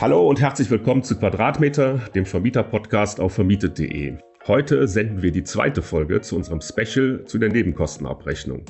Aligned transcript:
Hallo 0.00 0.26
und 0.26 0.40
herzlich 0.40 0.70
willkommen 0.70 1.02
zu 1.02 1.18
Quadratmeter, 1.18 1.98
dem 2.14 2.24
Vermieter-Podcast 2.24 3.20
auf 3.20 3.34
vermietet.de. 3.34 4.14
Heute 4.46 4.88
senden 4.88 5.20
wir 5.20 5.30
die 5.30 5.44
zweite 5.44 5.82
Folge 5.82 6.22
zu 6.22 6.36
unserem 6.36 6.62
Special 6.62 7.22
zu 7.26 7.36
der 7.36 7.50
Nebenkostenabrechnung. 7.50 8.64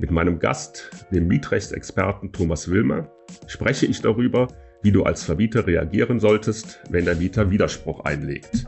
Mit 0.00 0.10
meinem 0.10 0.40
Gast, 0.40 0.90
dem 1.12 1.28
Mietrechtsexperten 1.28 2.32
Thomas 2.32 2.68
Wilmer, 2.68 3.08
spreche 3.46 3.86
ich 3.86 4.02
darüber, 4.02 4.48
wie 4.82 4.90
du 4.90 5.04
als 5.04 5.22
Vermieter 5.22 5.68
reagieren 5.68 6.18
solltest, 6.18 6.82
wenn 6.90 7.04
der 7.04 7.14
Mieter 7.14 7.48
Widerspruch 7.48 8.00
einlegt. 8.00 8.66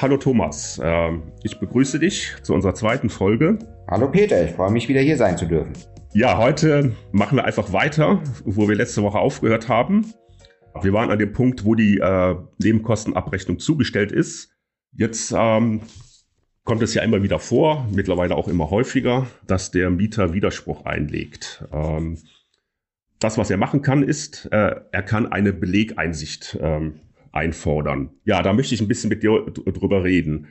Hallo 0.00 0.16
Thomas, 0.16 0.80
äh, 0.82 1.10
ich 1.42 1.60
begrüße 1.60 1.98
dich 1.98 2.34
zu 2.44 2.54
unserer 2.54 2.72
zweiten 2.72 3.10
Folge. 3.10 3.58
Hallo 3.90 4.10
Peter, 4.10 4.42
ich 4.42 4.52
freue 4.52 4.70
mich 4.70 4.88
wieder 4.88 5.02
hier 5.02 5.18
sein 5.18 5.36
zu 5.36 5.44
dürfen. 5.44 5.74
Ja, 6.14 6.38
heute 6.38 6.92
machen 7.12 7.36
wir 7.36 7.44
einfach 7.44 7.74
weiter, 7.74 8.22
wo 8.46 8.66
wir 8.70 8.74
letzte 8.74 9.02
Woche 9.02 9.18
aufgehört 9.18 9.68
haben. 9.68 10.14
Wir 10.82 10.92
waren 10.92 11.10
an 11.10 11.18
dem 11.18 11.32
Punkt, 11.32 11.64
wo 11.64 11.74
die 11.74 11.98
äh, 11.98 12.36
Nebenkostenabrechnung 12.58 13.58
zugestellt 13.58 14.12
ist. 14.12 14.50
Jetzt 14.92 15.32
ähm, 15.36 15.82
kommt 16.64 16.82
es 16.82 16.94
ja 16.94 17.02
immer 17.02 17.22
wieder 17.22 17.38
vor, 17.38 17.86
mittlerweile 17.92 18.34
auch 18.34 18.48
immer 18.48 18.70
häufiger, 18.70 19.26
dass 19.46 19.70
der 19.70 19.90
Mieter 19.90 20.32
Widerspruch 20.34 20.84
einlegt. 20.84 21.64
Ähm, 21.72 22.18
das, 23.18 23.38
was 23.38 23.50
er 23.50 23.56
machen 23.56 23.82
kann, 23.82 24.02
ist, 24.02 24.46
äh, 24.52 24.76
er 24.90 25.02
kann 25.02 25.32
eine 25.32 25.52
Belegeinsicht 25.52 26.58
ähm, 26.60 27.00
einfordern. 27.32 28.10
Ja, 28.24 28.42
da 28.42 28.52
möchte 28.52 28.74
ich 28.74 28.80
ein 28.80 28.88
bisschen 28.88 29.08
mit 29.08 29.22
dir 29.22 29.46
drüber 29.46 30.04
reden. 30.04 30.48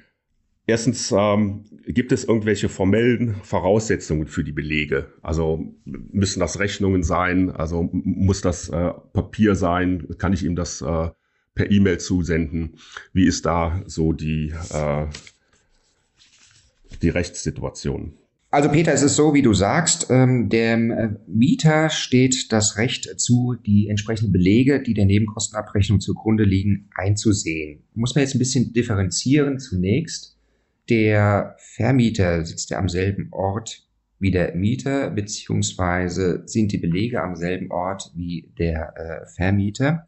Erstens, 0.68 1.14
ähm, 1.16 1.66
gibt 1.96 2.12
es 2.12 2.26
irgendwelche 2.26 2.70
formellen 2.70 3.36
Voraussetzungen 3.42 4.28
für 4.28 4.44
die 4.44 4.52
Belege? 4.52 5.08
Also 5.24 5.74
müssen 5.86 6.40
das 6.40 6.60
Rechnungen 6.60 7.02
sein? 7.02 7.50
Also 7.50 7.90
muss 7.92 8.42
das 8.42 8.70
äh, 8.70 8.92
Papier 9.14 9.56
sein? 9.56 10.06
Kann 10.20 10.34
ich 10.34 10.44
ihm 10.44 10.56
das 10.56 10.82
äh, 10.82 11.10
per 11.56 11.72
E-Mail 11.72 11.98
zusenden? 11.98 12.76
Wie 13.14 13.26
ist 13.26 13.46
da 13.46 13.82
so 13.88 14.14
die, 14.14 14.54
äh, 14.72 15.06
die 17.02 17.10
Rechtssituation? 17.10 18.14
Also 18.52 18.70
Peter, 18.70 18.94
es 18.94 19.02
ist 19.02 19.16
so, 19.16 19.34
wie 19.34 19.42
du 19.42 19.54
sagst, 19.54 20.08
ähm, 20.10 20.50
dem 20.50 20.92
äh, 20.92 21.10
Mieter 21.28 21.90
steht 21.90 22.52
das 22.52 22.78
Recht 22.78 23.20
zu, 23.20 23.56
die 23.66 23.90
entsprechenden 23.90 24.32
Belege, 24.32 24.82
die 24.82 24.94
der 24.94 25.06
Nebenkostenabrechnung 25.06 26.00
zugrunde 26.00 26.44
liegen, 26.44 26.90
einzusehen. 26.94 27.84
Muss 27.96 28.16
man 28.16 28.24
jetzt 28.24 28.36
ein 28.36 28.40
bisschen 28.40 28.72
differenzieren 28.74 29.60
zunächst. 29.60 30.35
Der 30.90 31.56
Vermieter 31.58 32.46
sitzt 32.46 32.70
ja 32.70 32.78
am 32.78 32.90
selben 32.90 33.30
Ort 33.32 33.88
wie 34.20 34.32
der 34.32 34.56
Mieter, 34.56 35.10
beziehungsweise 35.10 36.44
sind 36.46 36.72
die 36.72 36.78
Belege 36.78 37.22
am 37.22 37.36
selben 37.36 37.70
Ort 37.72 38.12
wie 38.16 38.50
der 38.58 38.94
äh, 38.96 39.26
Vermieter. 39.36 40.08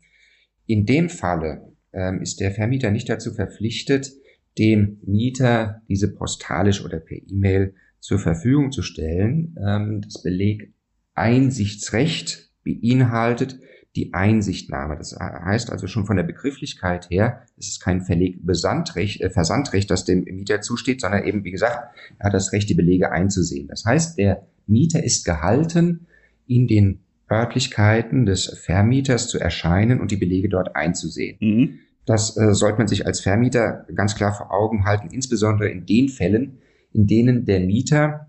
In 0.65 0.85
dem 0.85 1.09
Falle 1.09 1.73
ähm, 1.93 2.21
ist 2.21 2.39
der 2.39 2.51
Vermieter 2.51 2.91
nicht 2.91 3.09
dazu 3.09 3.33
verpflichtet, 3.33 4.13
dem 4.57 5.01
Mieter 5.05 5.81
diese 5.87 6.13
postalisch 6.13 6.83
oder 6.83 6.99
per 6.99 7.17
E-Mail 7.17 7.73
zur 7.99 8.19
Verfügung 8.19 8.71
zu 8.71 8.81
stellen. 8.81 9.55
Ähm, 9.63 10.01
das 10.01 10.23
Beleg-Einsichtsrecht 10.23 12.49
beinhaltet 12.63 13.59
die 13.95 14.13
Einsichtnahme. 14.13 14.95
Das 14.97 15.17
heißt 15.19 15.71
also 15.71 15.87
schon 15.87 16.05
von 16.05 16.17
der 16.17 16.23
Begrifflichkeit 16.23 17.09
her, 17.09 17.41
es 17.57 17.67
ist 17.67 17.81
kein 17.81 18.01
Versandrecht, 18.01 19.21
äh, 19.21 19.29
Versandrecht, 19.29 19.89
das 19.89 20.05
dem 20.05 20.23
Mieter 20.23 20.61
zusteht, 20.61 21.01
sondern 21.01 21.25
eben, 21.25 21.43
wie 21.43 21.51
gesagt, 21.51 21.95
er 22.19 22.27
hat 22.27 22.33
das 22.33 22.53
Recht, 22.53 22.69
die 22.69 22.75
Belege 22.75 23.11
einzusehen. 23.11 23.67
Das 23.67 23.85
heißt, 23.85 24.17
der 24.17 24.43
Mieter 24.67 25.03
ist 25.03 25.25
gehalten, 25.25 26.07
in 26.45 26.67
den 26.67 26.99
Örtlichkeiten 27.29 28.25
des 28.25 28.45
Vermieters 28.45 29.27
zu 29.27 29.39
erscheinen 29.39 29.99
und 29.99 30.11
die 30.11 30.17
Belege 30.17 30.49
dort 30.49 30.75
einzusehen. 30.75 31.37
Mhm. 31.39 31.79
Das 32.05 32.37
äh, 32.37 32.53
sollte 32.53 32.77
man 32.77 32.87
sich 32.87 33.05
als 33.05 33.19
Vermieter 33.19 33.85
ganz 33.93 34.15
klar 34.15 34.33
vor 34.33 34.51
Augen 34.51 34.85
halten, 34.85 35.09
insbesondere 35.11 35.69
in 35.69 35.85
den 35.85 36.07
Fällen, 36.07 36.59
in 36.93 37.05
denen 37.05 37.45
der 37.45 37.59
Mieter 37.59 38.27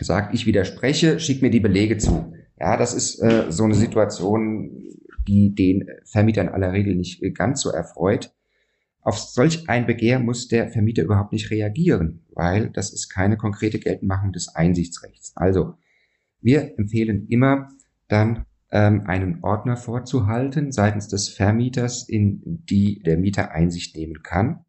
sagt, 0.00 0.34
ich 0.34 0.46
widerspreche, 0.46 1.20
schick 1.20 1.42
mir 1.42 1.50
die 1.50 1.60
Belege 1.60 1.98
zu. 1.98 2.32
Ja, 2.58 2.76
das 2.76 2.92
ist 2.92 3.20
äh, 3.22 3.46
so 3.50 3.64
eine 3.64 3.74
Situation, 3.74 4.70
die 5.30 5.54
den 5.54 5.86
Vermieter 6.04 6.42
in 6.42 6.48
aller 6.48 6.72
Regel 6.72 6.96
nicht 6.96 7.22
ganz 7.34 7.60
so 7.60 7.70
erfreut. 7.70 8.34
Auf 9.00 9.16
solch 9.16 9.68
ein 9.68 9.86
Begehr 9.86 10.18
muss 10.18 10.48
der 10.48 10.68
Vermieter 10.68 11.04
überhaupt 11.04 11.32
nicht 11.32 11.50
reagieren, 11.50 12.26
weil 12.34 12.70
das 12.70 12.92
ist 12.92 13.08
keine 13.08 13.36
konkrete 13.36 13.78
Geltendmachung 13.78 14.32
des 14.32 14.48
Einsichtsrechts. 14.54 15.32
Also, 15.36 15.74
wir 16.40 16.76
empfehlen 16.78 17.28
immer 17.28 17.68
dann 18.08 18.44
ähm, 18.72 19.02
einen 19.06 19.42
Ordner 19.42 19.76
vorzuhalten 19.76 20.72
seitens 20.72 21.06
des 21.08 21.28
Vermieters, 21.28 22.08
in 22.08 22.64
die 22.68 23.00
der 23.02 23.16
Mieter 23.16 23.52
Einsicht 23.52 23.96
nehmen 23.96 24.22
kann. 24.22 24.64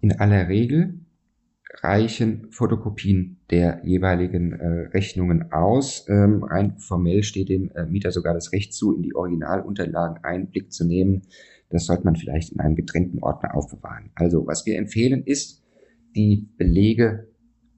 In 0.00 0.18
aller 0.18 0.48
Regel 0.48 1.05
reichen 1.82 2.48
Fotokopien 2.50 3.38
der 3.50 3.80
jeweiligen 3.84 4.52
äh, 4.52 4.88
Rechnungen 4.88 5.52
aus. 5.52 6.06
Ähm, 6.08 6.42
rein 6.42 6.78
formell 6.78 7.22
steht 7.22 7.48
dem 7.48 7.70
äh, 7.74 7.86
Mieter 7.86 8.12
sogar 8.12 8.34
das 8.34 8.52
Recht 8.52 8.72
zu, 8.72 8.94
in 8.94 9.02
die 9.02 9.14
Originalunterlagen 9.14 10.24
Einblick 10.24 10.72
zu 10.72 10.86
nehmen. 10.86 11.22
Das 11.70 11.86
sollte 11.86 12.04
man 12.04 12.16
vielleicht 12.16 12.52
in 12.52 12.60
einem 12.60 12.76
getrennten 12.76 13.22
Ordner 13.22 13.54
aufbewahren. 13.54 14.10
Also, 14.14 14.46
was 14.46 14.66
wir 14.66 14.78
empfehlen 14.78 15.22
ist, 15.24 15.64
die 16.14 16.48
Belege 16.56 17.28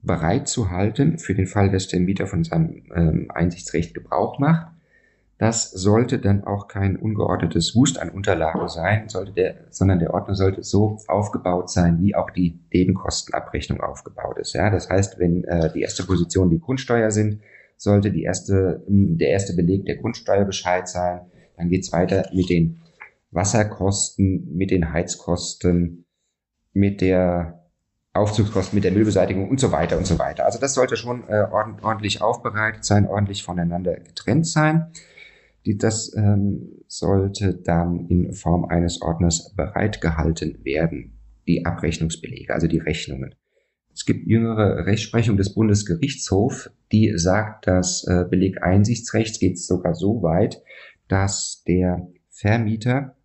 bereit 0.02 0.48
zu 0.48 0.70
halten 0.70 1.18
für 1.18 1.34
den 1.34 1.46
Fall, 1.46 1.70
dass 1.70 1.88
der 1.88 2.00
Mieter 2.00 2.26
von 2.26 2.44
seinem 2.44 2.84
ähm, 2.94 3.30
Einsichtsrecht 3.34 3.94
Gebrauch 3.94 4.38
macht 4.38 4.77
das 5.38 5.70
sollte 5.70 6.18
dann 6.18 6.42
auch 6.42 6.66
kein 6.66 6.96
ungeordnetes 6.96 7.76
Wust 7.76 8.00
an 8.00 8.10
Unterlagen 8.10 8.68
sein, 8.68 9.08
sollte 9.08 9.32
der, 9.32 9.54
sondern 9.70 10.00
der 10.00 10.12
Ordner 10.12 10.34
sollte 10.34 10.64
so 10.64 10.98
aufgebaut 11.06 11.70
sein, 11.70 12.02
wie 12.02 12.16
auch 12.16 12.30
die 12.30 12.58
Nebenkostenabrechnung 12.72 13.80
aufgebaut 13.80 14.38
ist. 14.38 14.54
Ja, 14.54 14.68
das 14.68 14.90
heißt, 14.90 15.20
wenn 15.20 15.44
äh, 15.44 15.72
die 15.72 15.82
erste 15.82 16.04
Position 16.04 16.50
die 16.50 16.58
Grundsteuer 16.58 17.12
sind, 17.12 17.40
sollte 17.76 18.10
die 18.10 18.24
erste, 18.24 18.82
der 18.88 19.28
erste 19.28 19.54
Beleg 19.54 19.86
der 19.86 19.98
Grundsteuerbescheid 19.98 20.88
sein. 20.88 21.20
Dann 21.56 21.68
geht's 21.68 21.92
weiter 21.92 22.28
mit 22.32 22.50
den 22.50 22.80
Wasserkosten, 23.30 24.56
mit 24.56 24.72
den 24.72 24.92
Heizkosten, 24.92 26.04
mit 26.72 27.00
der 27.00 27.62
Aufzugskosten, 28.12 28.74
mit 28.76 28.82
der 28.82 28.90
Müllbeseitigung 28.90 29.48
und 29.48 29.60
so 29.60 29.70
weiter 29.70 29.96
und 29.96 30.06
so 30.06 30.18
weiter. 30.18 30.44
Also 30.44 30.58
das 30.58 30.74
sollte 30.74 30.96
schon 30.96 31.28
äh, 31.28 31.46
ordentlich 31.52 32.20
aufbereitet 32.20 32.84
sein, 32.84 33.06
ordentlich 33.06 33.44
voneinander 33.44 33.94
getrennt 34.00 34.48
sein. 34.48 34.90
Die, 35.68 35.76
das 35.76 36.14
ähm, 36.16 36.70
sollte 36.86 37.52
dann 37.52 38.06
in 38.08 38.32
Form 38.32 38.64
eines 38.64 39.02
Ordners 39.02 39.54
bereitgehalten 39.54 40.64
werden, 40.64 41.18
die 41.46 41.66
Abrechnungsbelege, 41.66 42.54
also 42.54 42.66
die 42.66 42.78
Rechnungen. 42.78 43.34
Es 43.92 44.06
gibt 44.06 44.26
jüngere 44.26 44.86
Rechtsprechung 44.86 45.36
des 45.36 45.52
Bundesgerichtshofs, 45.52 46.70
die 46.90 47.12
sagt, 47.18 47.66
das 47.66 48.02
äh, 48.08 48.24
Belegeinsichtsrecht 48.30 49.40
geht 49.40 49.58
sogar 49.58 49.94
so 49.94 50.22
weit, 50.22 50.62
dass 51.06 51.62
der 51.68 52.08
Vermieter 52.30 53.16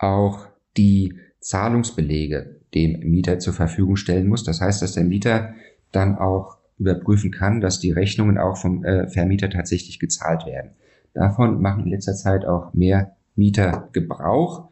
auch 0.00 0.48
die 0.76 1.14
Zahlungsbelege 1.38 2.62
dem 2.74 2.98
Mieter 2.98 3.38
zur 3.38 3.52
Verfügung 3.52 3.94
stellen 3.94 4.26
muss. 4.26 4.42
Das 4.42 4.60
heißt, 4.60 4.82
dass 4.82 4.94
der 4.94 5.04
Mieter 5.04 5.54
dann 5.92 6.18
auch 6.18 6.58
überprüfen 6.78 7.30
kann, 7.30 7.60
dass 7.60 7.78
die 7.78 7.92
Rechnungen 7.92 8.38
auch 8.38 8.56
vom 8.56 8.84
äh, 8.84 9.06
Vermieter 9.06 9.50
tatsächlich 9.50 10.00
gezahlt 10.00 10.46
werden. 10.46 10.72
Davon 11.14 11.62
machen 11.62 11.84
in 11.84 11.90
letzter 11.90 12.14
Zeit 12.14 12.44
auch 12.44 12.74
mehr 12.74 13.16
Mieter 13.36 13.88
Gebrauch. 13.92 14.68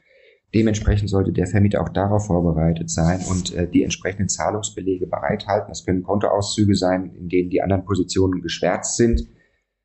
Dementsprechend 0.54 1.08
sollte 1.08 1.32
der 1.32 1.46
Vermieter 1.46 1.80
auch 1.80 1.88
darauf 1.88 2.26
vorbereitet 2.26 2.90
sein 2.90 3.20
und 3.30 3.54
äh, 3.54 3.66
die 3.66 3.84
entsprechenden 3.84 4.28
Zahlungsbelege 4.28 5.06
bereithalten. 5.06 5.68
Das 5.68 5.86
können 5.86 6.02
Kontoauszüge 6.02 6.74
sein, 6.74 7.14
in 7.14 7.28
denen 7.28 7.48
die 7.48 7.62
anderen 7.62 7.84
Positionen 7.84 8.42
geschwärzt 8.42 8.96
sind. 8.96 9.26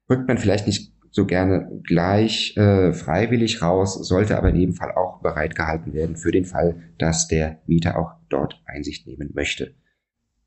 Rückt 0.10 0.28
man 0.28 0.38
vielleicht 0.38 0.68
nicht 0.68 0.94
so 1.12 1.26
gerne 1.26 1.82
gleich 1.84 2.56
äh, 2.58 2.92
freiwillig 2.92 3.62
raus, 3.62 3.94
sollte 4.08 4.38
aber 4.38 4.50
in 4.50 4.58
jedem 4.58 4.76
Fall 4.76 4.92
auch 4.92 5.22
bereitgehalten 5.22 5.94
werden 5.94 6.18
für 6.18 6.32
den 6.32 6.46
Fall, 6.46 6.82
dass 6.98 7.28
der 7.28 7.60
Mieter 7.66 7.98
auch 7.98 8.12
dort 8.30 8.62
Einsicht 8.66 9.08
nehmen 9.08 9.32
möchte. 9.34 9.74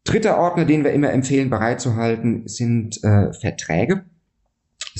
Dritter 0.05 0.39
Ordner, 0.39 0.65
den 0.65 0.85
wir 0.85 0.93
immer 0.93 1.13
empfehlen 1.13 1.51
bereitzuhalten, 1.51 2.47
sind 2.47 3.03
äh, 3.05 3.33
Verträge. 3.33 4.05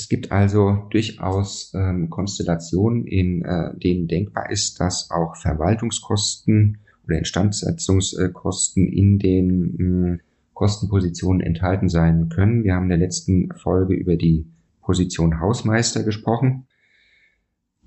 Es 0.01 0.09
gibt 0.09 0.31
also 0.31 0.87
durchaus 0.89 1.71
ähm, 1.75 2.09
Konstellationen, 2.09 3.05
in 3.05 3.45
äh, 3.45 3.77
denen 3.77 4.07
denkbar 4.07 4.49
ist, 4.49 4.79
dass 4.79 5.11
auch 5.11 5.35
Verwaltungskosten 5.35 6.79
oder 7.05 7.19
Instandsetzungskosten 7.19 8.87
in 8.87 9.19
den 9.19 9.75
mh, 9.77 10.17
Kostenpositionen 10.55 11.39
enthalten 11.41 11.87
sein 11.87 12.29
können. 12.29 12.63
Wir 12.63 12.73
haben 12.73 12.85
in 12.85 12.89
der 12.89 12.97
letzten 12.97 13.53
Folge 13.53 13.93
über 13.93 14.15
die 14.15 14.47
Position 14.81 15.39
Hausmeister 15.39 16.01
gesprochen, 16.01 16.65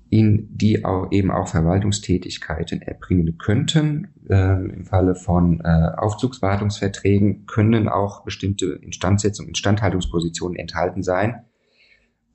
in 0.09 0.47
die 0.55 0.85
auch 0.85 1.11
eben 1.11 1.31
auch 1.31 1.49
Verwaltungstätigkeiten 1.49 2.81
erbringen 2.81 3.37
könnten. 3.37 4.07
Ähm, 4.29 4.69
Im 4.69 4.85
Falle 4.85 5.15
von 5.15 5.59
äh, 5.59 5.89
Aufzugswartungsverträgen 5.97 7.45
können 7.45 7.89
auch 7.89 8.23
bestimmte 8.23 8.67
Instandsetzungen, 8.67 9.49
Instandhaltungspositionen 9.49 10.55
enthalten 10.55 11.03
sein 11.03 11.43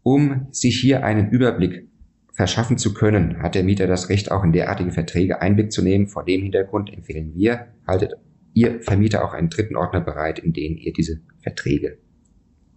um 0.02 0.48
sich 0.50 0.78
hier 0.80 1.04
einen 1.04 1.30
Überblick 1.30 1.88
verschaffen 2.32 2.78
zu 2.78 2.94
können, 2.94 3.42
hat 3.42 3.54
der 3.54 3.64
Mieter 3.64 3.86
das 3.86 4.08
Recht, 4.08 4.30
auch 4.30 4.44
in 4.44 4.52
derartige 4.52 4.92
Verträge 4.92 5.42
Einblick 5.42 5.72
zu 5.72 5.82
nehmen. 5.82 6.08
Vor 6.08 6.24
dem 6.24 6.42
Hintergrund 6.42 6.92
empfehlen 6.92 7.34
wir, 7.34 7.66
haltet 7.86 8.14
ihr 8.54 8.80
Vermieter 8.80 9.24
auch 9.24 9.34
einen 9.34 9.50
dritten 9.50 9.76
Ordner 9.76 10.00
bereit, 10.00 10.38
in 10.38 10.52
den 10.52 10.76
ihr 10.76 10.92
diese 10.92 11.20
Verträge 11.42 11.98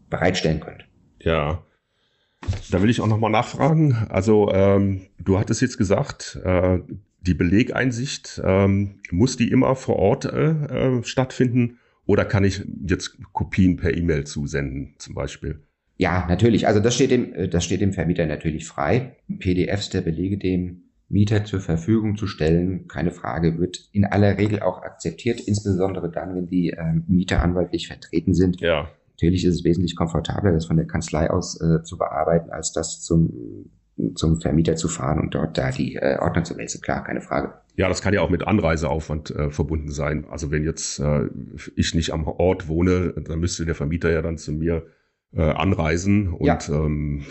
bereitstellen 0.09 0.59
könnt. 0.59 0.85
Ja, 1.21 1.63
da 2.71 2.81
will 2.81 2.89
ich 2.89 3.01
auch 3.01 3.07
nochmal 3.07 3.31
nachfragen. 3.31 3.93
Also 4.09 4.51
ähm, 4.51 5.07
du 5.19 5.39
hattest 5.39 5.61
jetzt 5.61 5.77
gesagt, 5.77 6.39
äh, 6.43 6.79
die 7.21 7.33
Belegeinsicht, 7.33 8.41
ähm, 8.43 8.99
muss 9.11 9.37
die 9.37 9.49
immer 9.49 9.75
vor 9.75 9.95
Ort 9.95 10.25
äh, 10.25 10.51
äh, 10.51 11.03
stattfinden 11.03 11.79
oder 12.05 12.25
kann 12.25 12.43
ich 12.43 12.65
jetzt 12.85 13.17
Kopien 13.31 13.77
per 13.77 13.95
E-Mail 13.95 14.25
zusenden 14.25 14.95
zum 14.97 15.15
Beispiel? 15.15 15.63
Ja, 15.97 16.25
natürlich. 16.27 16.67
Also 16.67 16.79
das 16.79 16.95
steht 16.95 17.11
dem, 17.11 17.33
äh, 17.33 17.47
das 17.47 17.63
steht 17.63 17.81
dem 17.81 17.93
Vermieter 17.93 18.25
natürlich 18.25 18.67
frei. 18.67 19.17
PDFs 19.39 19.89
der 19.89 20.01
Belege 20.01 20.37
dem 20.37 20.83
Mieter 21.09 21.45
zur 21.45 21.59
Verfügung 21.59 22.17
zu 22.17 22.25
stellen, 22.25 22.87
keine 22.87 23.11
Frage, 23.11 23.59
wird 23.59 23.89
in 23.91 24.03
aller 24.03 24.37
Regel 24.37 24.61
auch 24.61 24.81
akzeptiert, 24.81 25.39
insbesondere 25.41 26.09
dann, 26.09 26.35
wenn 26.35 26.47
die 26.47 26.71
äh, 26.71 26.93
Mieter 27.07 27.43
anwaltlich 27.43 27.87
vertreten 27.87 28.33
sind. 28.33 28.61
Ja. 28.61 28.89
Natürlich 29.11 29.45
ist 29.45 29.55
es 29.55 29.63
wesentlich 29.63 29.95
komfortabler, 29.95 30.51
das 30.51 30.65
von 30.65 30.75
der 30.75 30.87
Kanzlei 30.87 31.29
aus 31.29 31.61
äh, 31.61 31.83
zu 31.83 31.97
bearbeiten, 31.99 32.49
als 32.49 32.71
das 32.71 33.01
zum, 33.01 33.69
zum 34.15 34.41
Vermieter 34.41 34.75
zu 34.75 34.87
fahren 34.87 35.19
und 35.19 35.35
dort 35.35 35.55
da 35.55 35.69
die 35.69 35.95
äh, 35.95 36.17
Ordner 36.19 36.43
zu 36.43 36.57
wälzen. 36.57 36.81
Klar, 36.81 37.03
keine 37.03 37.21
Frage. 37.21 37.53
Ja, 37.75 37.89
das 37.89 38.01
kann 38.01 38.15
ja 38.15 38.21
auch 38.21 38.31
mit 38.31 38.47
Anreiseaufwand 38.47 39.31
äh, 39.31 39.49
verbunden 39.51 39.91
sein. 39.91 40.25
Also 40.29 40.49
wenn 40.49 40.63
jetzt 40.63 40.99
äh, 40.99 41.27
ich 41.75 41.93
nicht 41.93 42.11
am 42.11 42.25
Ort 42.25 42.67
wohne, 42.67 43.13
dann 43.13 43.39
müsste 43.39 43.65
der 43.65 43.75
Vermieter 43.75 44.11
ja 44.11 44.23
dann 44.23 44.39
zu 44.39 44.51
mir 44.51 44.87
äh, 45.35 45.41
anreisen 45.41 46.29
und 46.29 46.45
ja. 46.45 46.59
ähm, 46.69 47.23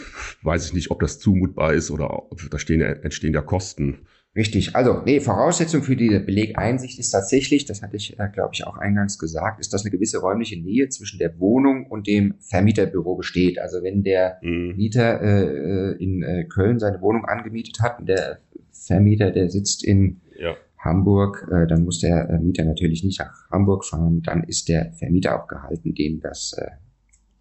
weiß 0.43 0.66
ich 0.66 0.72
nicht, 0.75 0.90
ob 0.90 1.00
das 1.00 1.19
zumutbar 1.19 1.75
ist 1.75 1.90
oder 1.90 2.22
da 2.50 2.58
stehen, 2.58 2.81
entstehen 2.81 3.34
ja 3.34 3.43
Kosten. 3.43 4.06
Richtig. 4.34 4.75
Also, 4.75 5.02
nee, 5.04 5.20
Voraussetzung 5.20 5.82
für 5.82 5.94
diese 5.94 6.20
Belegeinsicht 6.20 6.99
ist 6.99 7.10
tatsächlich, 7.10 7.66
das 7.66 7.82
hatte 7.82 7.96
ich, 7.96 8.19
äh, 8.19 8.28
glaube 8.32 8.50
ich, 8.54 8.66
auch 8.66 8.78
eingangs 8.78 9.19
gesagt, 9.19 9.60
ist, 9.60 9.75
dass 9.75 9.82
eine 9.84 9.90
gewisse 9.90 10.20
räumliche 10.20 10.58
Nähe 10.58 10.88
zwischen 10.88 11.19
der 11.19 11.38
Wohnung 11.38 11.87
und 11.87 12.06
dem 12.06 12.34
Vermieterbüro 12.40 13.14
besteht. 13.14 13.58
Also 13.58 13.82
wenn 13.82 14.02
der 14.02 14.38
mhm. 14.40 14.75
Mieter 14.76 15.20
äh, 15.20 16.02
in 16.02 16.22
äh, 16.22 16.44
Köln 16.44 16.78
seine 16.78 17.02
Wohnung 17.02 17.26
angemietet 17.26 17.81
hat 17.82 18.00
und 18.00 18.08
der 18.08 18.38
Vermieter, 18.70 19.31
der 19.31 19.50
sitzt 19.50 19.84
in 19.84 20.22
ja. 20.38 20.56
Hamburg, 20.78 21.46
äh, 21.52 21.66
dann 21.66 21.84
muss 21.84 22.00
der 22.00 22.31
äh, 22.31 22.38
Mieter 22.38 22.64
natürlich 22.64 23.04
nicht 23.04 23.20
nach 23.20 23.50
Hamburg 23.50 23.84
fahren, 23.84 24.22
dann 24.22 24.44
ist 24.44 24.70
der 24.70 24.93
Vermieter 24.94 25.43
auch 25.43 25.46
gehalten, 25.46 25.94
dem 25.94 26.20
das 26.20 26.54
äh, 26.56 26.70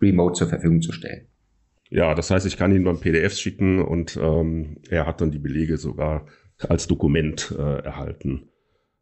remote 0.02 0.34
zur 0.34 0.48
Verfügung 0.48 0.82
zu 0.82 0.92
stellen. 0.92 1.28
Ja, 1.90 2.16
das 2.16 2.32
heißt, 2.32 2.46
ich 2.46 2.58
kann 2.58 2.74
ihm 2.74 2.86
dann 2.86 3.02
PDFs 3.02 3.40
schicken 3.40 3.80
und 3.80 4.18
ähm, 4.22 4.78
er 4.90 5.06
hat 5.06 5.20
dann 5.20 5.32
die 5.32 5.40
Belege 5.40 5.78
sogar 5.78 6.26
als 6.58 6.88
Dokument 6.88 7.54
äh, 7.58 7.84
erhalten. 7.84 8.50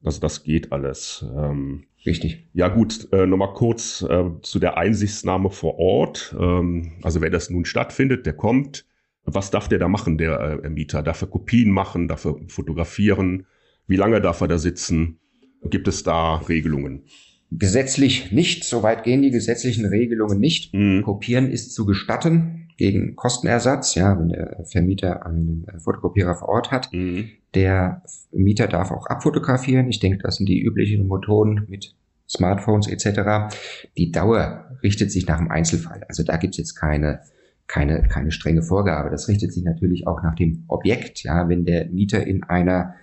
Also 0.03 0.19
das 0.21 0.43
geht 0.43 0.71
alles. 0.71 1.25
Ähm, 1.37 1.85
Richtig. 2.05 2.47
Ja 2.53 2.69
gut, 2.69 3.09
äh, 3.11 3.25
nochmal 3.25 3.53
kurz 3.53 4.01
äh, 4.01 4.29
zu 4.41 4.59
der 4.59 4.77
Einsichtsnahme 4.77 5.49
vor 5.49 5.77
Ort. 5.77 6.35
Ähm, 6.39 6.93
also 7.03 7.21
wenn 7.21 7.31
das 7.31 7.49
nun 7.49 7.65
stattfindet, 7.65 8.25
der 8.25 8.33
kommt, 8.33 8.85
was 9.23 9.51
darf 9.51 9.67
der 9.67 9.79
da 9.79 9.87
machen, 9.87 10.17
der 10.17 10.61
äh, 10.63 10.69
Mieter? 10.69 11.03
Darf 11.03 11.21
er 11.21 11.27
Kopien 11.27 11.69
machen, 11.71 12.07
darf 12.07 12.25
er 12.25 12.35
fotografieren? 12.47 13.45
Wie 13.85 13.97
lange 13.97 14.21
darf 14.21 14.41
er 14.41 14.47
da 14.47 14.57
sitzen? 14.57 15.19
Gibt 15.63 15.87
es 15.87 16.03
da 16.03 16.37
Regelungen? 16.37 17.03
Gesetzlich 17.51 18.31
nicht, 18.31 18.63
soweit 18.63 19.03
gehen 19.03 19.21
die 19.21 19.31
gesetzlichen 19.31 19.85
Regelungen 19.85 20.39
nicht. 20.39 20.73
Mhm. 20.73 21.01
Kopieren 21.01 21.49
ist 21.49 21.73
zu 21.73 21.85
gestatten 21.85 22.67
gegen 22.77 23.15
Kostenersatz, 23.15 23.95
ja, 23.95 24.17
wenn 24.17 24.29
der 24.29 24.63
Vermieter 24.65 25.25
einen 25.25 25.65
Fotokopierer 25.79 26.35
vor 26.35 26.49
Ort 26.49 26.71
hat. 26.71 26.93
Mhm. 26.93 27.29
Der 27.55 28.03
Mieter 28.31 28.67
darf 28.67 28.91
auch 28.91 29.07
abfotografieren. 29.07 29.89
Ich 29.89 29.99
denke, 29.99 30.19
das 30.19 30.35
sind 30.35 30.47
die 30.47 30.61
üblichen 30.61 31.07
Methoden 31.07 31.65
mit 31.67 31.95
Smartphones 32.29 32.87
etc. 32.87 33.53
Die 33.97 34.11
Dauer 34.11 34.77
richtet 34.83 35.11
sich 35.11 35.25
nach 35.25 35.39
dem 35.39 35.49
Einzelfall. 35.49 36.03
Also 36.07 36.23
da 36.23 36.37
gibt's 36.37 36.57
jetzt 36.57 36.75
keine, 36.75 37.21
keine, 37.65 38.03
keine 38.03 38.31
strenge 38.31 38.61
Vorgabe. 38.61 39.09
Das 39.09 39.27
richtet 39.27 39.51
sich 39.51 39.63
natürlich 39.63 40.05
auch 40.05 40.21
nach 40.21 40.35
dem 40.35 40.65
Objekt. 40.67 41.23
Ja, 41.23 41.49
wenn 41.49 41.65
der 41.65 41.87
Mieter 41.87 42.25
in 42.25 42.43
einer 42.43 42.93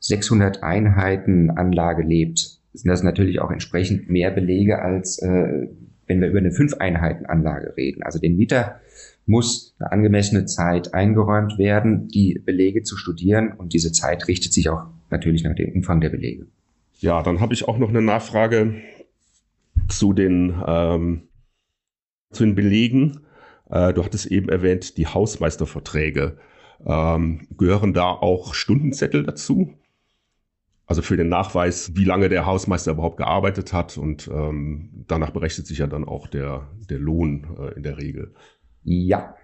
600 0.00 0.64
Einheiten 0.64 1.50
Anlage 1.50 2.02
lebt, 2.02 2.58
sind 2.72 2.88
das 2.88 3.02
natürlich 3.02 3.40
auch 3.40 3.50
entsprechend 3.50 4.08
mehr 4.08 4.30
Belege 4.30 4.80
als 4.80 5.18
äh, 5.18 5.68
wenn 6.06 6.20
wir 6.20 6.28
über 6.28 6.38
eine 6.38 6.52
Fünf-Einheiten-Anlage 6.52 7.74
reden. 7.76 8.02
Also 8.02 8.18
dem 8.18 8.36
Mieter 8.36 8.80
muss 9.24 9.74
eine 9.78 9.92
angemessene 9.92 10.46
Zeit 10.46 10.94
eingeräumt 10.94 11.58
werden, 11.58 12.08
die 12.08 12.40
Belege 12.44 12.82
zu 12.82 12.96
studieren. 12.96 13.52
Und 13.52 13.72
diese 13.72 13.92
Zeit 13.92 14.28
richtet 14.28 14.52
sich 14.52 14.68
auch 14.68 14.86
natürlich 15.10 15.44
nach 15.44 15.54
dem 15.54 15.72
Umfang 15.72 16.00
der 16.00 16.10
Belege. 16.10 16.46
Ja, 16.98 17.22
dann 17.22 17.40
habe 17.40 17.54
ich 17.54 17.68
auch 17.68 17.78
noch 17.78 17.88
eine 17.88 18.02
Nachfrage 18.02 18.74
zu 19.88 20.12
den, 20.12 20.54
ähm, 20.66 21.22
zu 22.30 22.44
den 22.44 22.54
Belegen. 22.54 23.20
Äh, 23.70 23.92
du 23.92 24.04
hattest 24.04 24.26
eben 24.26 24.48
erwähnt, 24.48 24.96
die 24.98 25.06
Hausmeisterverträge. 25.06 26.36
Ähm, 26.84 27.46
gehören 27.56 27.92
da 27.92 28.10
auch 28.10 28.54
Stundenzettel 28.54 29.22
dazu? 29.22 29.74
Also 30.86 31.00
für 31.02 31.16
den 31.16 31.28
Nachweis, 31.28 31.94
wie 31.94 32.04
lange 32.04 32.28
der 32.28 32.44
Hausmeister 32.44 32.92
überhaupt 32.92 33.16
gearbeitet 33.16 33.72
hat 33.72 33.96
und 33.96 34.28
ähm, 34.28 35.04
danach 35.08 35.30
berechnet 35.30 35.66
sich 35.66 35.78
ja 35.78 35.86
dann 35.86 36.04
auch 36.04 36.26
der, 36.26 36.68
der 36.90 36.98
Lohn 36.98 37.56
äh, 37.58 37.74
in 37.76 37.82
der 37.82 37.98
Regel. 37.98 38.34
Ja, 38.82 39.36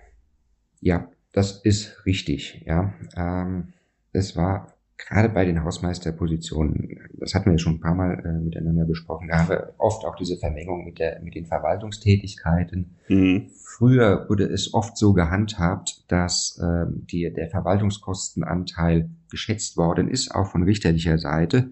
ja, 0.81 1.11
das 1.33 1.61
ist 1.65 2.05
richtig. 2.07 2.65
Ja, 2.67 2.93
ähm, 3.17 3.73
es 4.13 4.37
war 4.37 4.78
gerade 4.99 5.29
bei 5.29 5.45
den 5.45 5.65
Hausmeisterpositionen, 5.65 6.99
das 7.15 7.35
hatten 7.35 7.51
wir 7.51 7.59
schon 7.59 7.77
ein 7.77 7.81
paar 7.81 7.95
Mal 7.95 8.21
äh, 8.25 8.45
miteinander 8.45 8.85
besprochen, 8.85 9.29
da 9.29 9.39
haben 9.39 9.49
wir 9.49 9.75
oft 9.79 10.05
auch 10.05 10.17
diese 10.17 10.37
Vermengung 10.37 10.85
mit, 10.85 10.99
der, 10.99 11.21
mit 11.23 11.35
den 11.35 11.47
Verwaltungstätigkeiten. 11.47 12.97
Mhm. 13.09 13.51
Früher 13.65 14.29
wurde 14.29 14.45
es 14.45 14.75
oft 14.75 14.99
so 14.99 15.13
gehandhabt, 15.13 16.05
dass 16.09 16.59
äh, 16.61 16.87
die, 16.91 17.33
der 17.33 17.49
Verwaltungskostenanteil 17.49 19.09
geschätzt 19.31 19.77
worden 19.77 20.09
ist, 20.09 20.35
auch 20.35 20.51
von 20.51 20.65
richterlicher 20.65 21.17
Seite, 21.19 21.71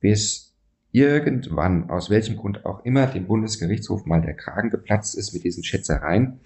bis 0.00 0.54
irgendwann, 0.92 1.88
aus 1.88 2.10
welchem 2.10 2.36
Grund 2.36 2.66
auch 2.66 2.84
immer, 2.84 3.06
dem 3.06 3.26
Bundesgerichtshof 3.26 4.04
mal 4.04 4.20
der 4.20 4.34
Kragen 4.34 4.70
geplatzt 4.70 5.16
ist 5.16 5.32
mit 5.32 5.44
diesen 5.44 5.64
Schätzereien. 5.64 6.40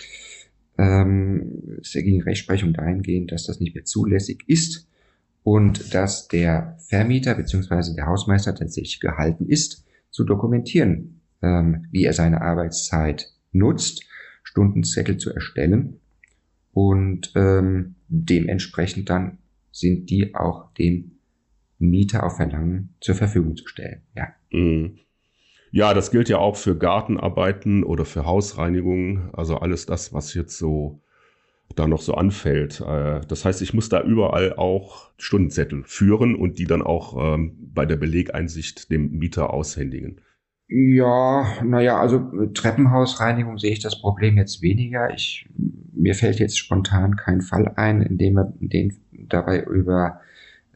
Ähm, 0.79 1.79
es 1.81 1.93
ging 1.93 2.23
Rechtsprechung 2.23 2.73
dahingehend, 2.73 3.33
dass 3.33 3.47
das 3.47 3.59
nicht 3.59 3.75
mehr 3.75 3.85
zulässig 3.85 4.45
ist 4.47 4.89
und 5.49 5.95
dass 5.95 6.29
der 6.29 6.77
Vermieter 6.91 7.35
bzw. 7.35 7.95
der 7.95 8.05
Hausmeister 8.05 8.55
tatsächlich 8.55 9.01
gehalten 9.01 9.47
ist, 9.47 9.87
zu 10.11 10.25
dokumentieren, 10.25 11.23
ähm, 11.41 11.87
wie 11.91 12.05
er 12.05 12.13
seine 12.13 12.43
Arbeitszeit 12.43 13.33
nutzt, 13.53 14.05
Stundenzettel 14.43 15.17
zu 15.17 15.33
erstellen 15.33 16.01
und 16.73 17.33
ähm, 17.35 17.95
dementsprechend 18.09 19.09
dann 19.09 19.39
sind 19.73 20.11
die 20.11 20.35
auch 20.35 20.75
dem 20.75 21.13
Mieter 21.79 22.25
auf 22.25 22.37
Verlangen 22.37 22.95
zur 23.01 23.15
Verfügung 23.15 23.57
zu 23.57 23.67
stellen. 23.69 24.03
Ja. 24.15 24.29
Mhm. 24.51 24.99
Ja, 25.71 25.95
das 25.95 26.11
gilt 26.11 26.29
ja 26.29 26.37
auch 26.37 26.57
für 26.57 26.77
Gartenarbeiten 26.77 27.85
oder 27.85 28.05
für 28.05 28.27
Hausreinigungen, 28.27 29.31
also 29.33 29.57
alles 29.57 29.87
das, 29.87 30.13
was 30.13 30.35
jetzt 30.35 30.59
so 30.59 31.01
da 31.75 31.87
noch 31.87 32.01
so 32.01 32.15
anfällt. 32.15 32.81
Äh, 32.81 33.21
das 33.29 33.45
heißt, 33.45 33.63
ich 33.63 33.75
muss 33.75 33.89
da 33.89 34.03
überall 34.03 34.55
auch 34.55 35.11
Stundenzettel 35.17 35.85
führen 35.85 36.35
und 36.35 36.59
die 36.59 36.67
dann 36.67 36.83
auch 36.83 37.35
ähm, 37.35 37.57
bei 37.75 37.87
der 37.87 37.97
Belegeinsicht 37.97 38.91
dem 38.91 39.19
Mieter 39.19 39.53
aushändigen. 39.53 40.21
Ja, 40.71 41.47
naja, 41.65 41.99
also 41.99 42.31
Treppenhausreinigung 42.53 43.59
sehe 43.59 43.73
ich 43.73 43.81
das 43.81 44.01
Problem 44.01 44.37
jetzt 44.37 44.61
weniger. 44.61 45.15
Ich, 45.15 45.49
mir 45.95 46.15
fällt 46.15 46.39
jetzt 46.41 46.59
spontan 46.59 47.17
kein 47.17 47.41
Fall 47.41 47.73
ein, 47.77 48.03
in 48.03 48.19
dem 48.19 48.35
wir 48.35 48.53
den 48.61 48.95
dabei 49.13 49.63
über 49.63 50.21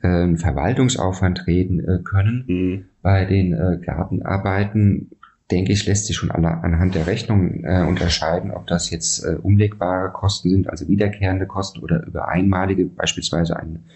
äh, 0.00 0.34
Verwaltungsaufwand 0.34 1.46
reden 1.46 1.80
äh, 1.80 2.02
können. 2.02 2.44
Mhm. 2.46 2.84
Bei 3.02 3.26
den 3.26 3.52
äh, 3.52 3.78
Gartenarbeiten 3.84 5.10
denke 5.52 5.72
ich, 5.72 5.86
lässt 5.86 6.06
sich 6.06 6.16
schon 6.16 6.30
anhand 6.30 6.94
der 6.94 7.06
Rechnung 7.06 7.62
äh, 7.62 7.84
unterscheiden, 7.86 8.50
ob 8.50 8.66
das 8.66 8.90
jetzt 8.90 9.22
äh, 9.24 9.34
umlegbare 9.34 10.10
Kosten 10.10 10.48
sind, 10.48 10.68
also 10.68 10.88
wiederkehrende 10.88 11.46
Kosten 11.46 11.80
oder 11.80 12.04
über 12.06 12.28
einmalige, 12.28 12.86
beispielsweise 12.86 13.56
einen 13.56 13.86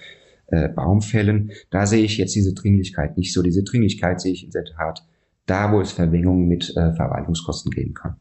äh, 0.48 0.68
Baum 0.68 1.00
fällen. 1.00 1.52
Da 1.70 1.86
sehe 1.86 2.04
ich 2.04 2.18
jetzt 2.18 2.34
diese 2.34 2.52
Dringlichkeit 2.52 3.16
nicht 3.16 3.32
so. 3.32 3.42
Diese 3.42 3.64
Dringlichkeit 3.64 4.20
sehe 4.20 4.32
ich 4.32 4.44
in 4.44 4.50
der 4.50 4.66
Tat 4.66 5.06
da, 5.46 5.72
wo 5.72 5.80
es 5.80 5.92
Verwängungen 5.92 6.46
mit 6.46 6.76
äh, 6.76 6.92
Verwaltungskosten 6.92 7.70
geben 7.70 7.94
kann. 7.94 8.16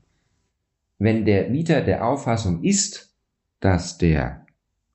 Wenn 0.97 1.25
der 1.25 1.49
Mieter 1.49 1.81
der 1.81 2.07
Auffassung 2.07 2.63
ist, 2.63 3.13
dass 3.59 3.97
der 3.97 4.45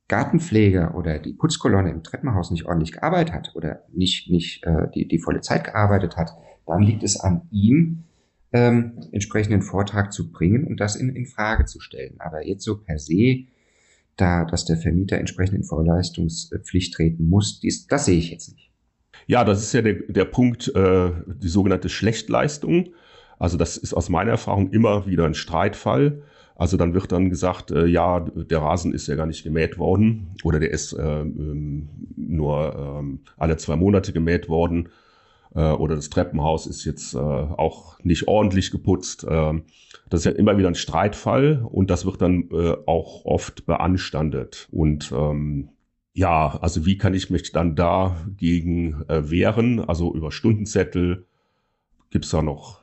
Gartenpfleger 0.08 0.94
oder 0.94 1.18
die 1.18 1.34
Putzkolonne 1.34 1.90
im 1.90 2.02
Treppenhaus 2.02 2.50
nicht 2.50 2.64
ordentlich 2.64 2.92
gearbeitet 2.92 3.34
hat 3.34 3.52
oder 3.54 3.82
nicht, 3.92 4.30
nicht 4.30 4.64
äh, 4.64 4.88
die, 4.94 5.06
die 5.06 5.18
volle 5.18 5.42
Zeit 5.42 5.64
gearbeitet 5.64 6.16
hat, 6.16 6.30
dann 6.66 6.82
liegt 6.82 7.02
es 7.02 7.20
an 7.20 7.42
ihm, 7.50 8.04
ähm, 8.52 8.98
entsprechenden 9.12 9.62
Vortrag 9.62 10.12
zu 10.12 10.30
bringen 10.30 10.66
und 10.66 10.80
das 10.80 10.96
in, 10.96 11.14
in 11.14 11.26
Frage 11.26 11.64
zu 11.64 11.80
stellen. 11.80 12.16
Aber 12.18 12.46
jetzt 12.46 12.64
so 12.64 12.78
per 12.78 12.98
se 12.98 13.44
da, 14.16 14.44
dass 14.44 14.64
der 14.64 14.76
Vermieter 14.76 15.18
entsprechend 15.18 15.56
in 15.56 15.64
Vorleistungspflicht 15.64 16.94
treten 16.94 17.28
muss, 17.28 17.60
dies, 17.60 17.86
das 17.86 18.04
sehe 18.04 18.18
ich 18.18 18.30
jetzt 18.30 18.52
nicht. 18.52 18.70
Ja, 19.26 19.44
das 19.44 19.62
ist 19.62 19.72
ja 19.72 19.82
der, 19.82 19.94
der 20.08 20.24
Punkt, 20.24 20.74
äh, 20.74 21.12
die 21.26 21.48
sogenannte 21.48 21.88
Schlechtleistung. 21.88 22.88
Also 23.38 23.56
das 23.56 23.76
ist 23.76 23.94
aus 23.94 24.08
meiner 24.08 24.32
Erfahrung 24.32 24.70
immer 24.70 25.06
wieder 25.06 25.24
ein 25.24 25.34
Streitfall. 25.34 26.22
Also 26.56 26.76
dann 26.76 26.92
wird 26.92 27.10
dann 27.10 27.30
gesagt, 27.30 27.70
äh, 27.70 27.86
ja, 27.86 28.20
der 28.20 28.58
Rasen 28.58 28.92
ist 28.92 29.06
ja 29.06 29.14
gar 29.14 29.26
nicht 29.26 29.44
gemäht 29.44 29.78
worden 29.78 30.34
oder 30.44 30.60
der 30.60 30.70
ist 30.70 30.92
äh, 30.92 31.20
ähm, 31.20 31.88
nur 32.16 32.98
ähm, 32.98 33.20
alle 33.38 33.56
zwei 33.56 33.76
Monate 33.76 34.12
gemäht 34.12 34.48
worden 34.48 34.90
äh, 35.54 35.72
oder 35.72 35.96
das 35.96 36.10
Treppenhaus 36.10 36.66
ist 36.66 36.84
jetzt 36.84 37.14
äh, 37.14 37.18
auch 37.18 37.98
nicht 38.02 38.28
ordentlich 38.28 38.70
geputzt. 38.70 39.24
Äh, 39.24 39.60
das 40.08 40.20
ist 40.20 40.24
ja 40.24 40.32
immer 40.32 40.58
wieder 40.58 40.68
ein 40.68 40.74
Streitfall 40.74 41.64
und 41.70 41.90
das 41.90 42.04
wird 42.04 42.20
dann 42.22 42.48
äh, 42.50 42.76
auch 42.86 43.24
oft 43.24 43.66
beanstandet. 43.66 44.68
Und 44.70 45.12
ähm, 45.12 45.70
ja, 46.12 46.58
also 46.60 46.86
wie 46.86 46.98
kann 46.98 47.14
ich 47.14 47.30
mich 47.30 47.52
dann 47.52 47.76
dagegen 47.76 49.04
äh, 49.08 49.30
wehren? 49.30 49.80
Also 49.80 50.14
über 50.14 50.32
Stundenzettel 50.32 51.26
gibt's 52.10 52.30
da 52.30 52.42
noch 52.42 52.80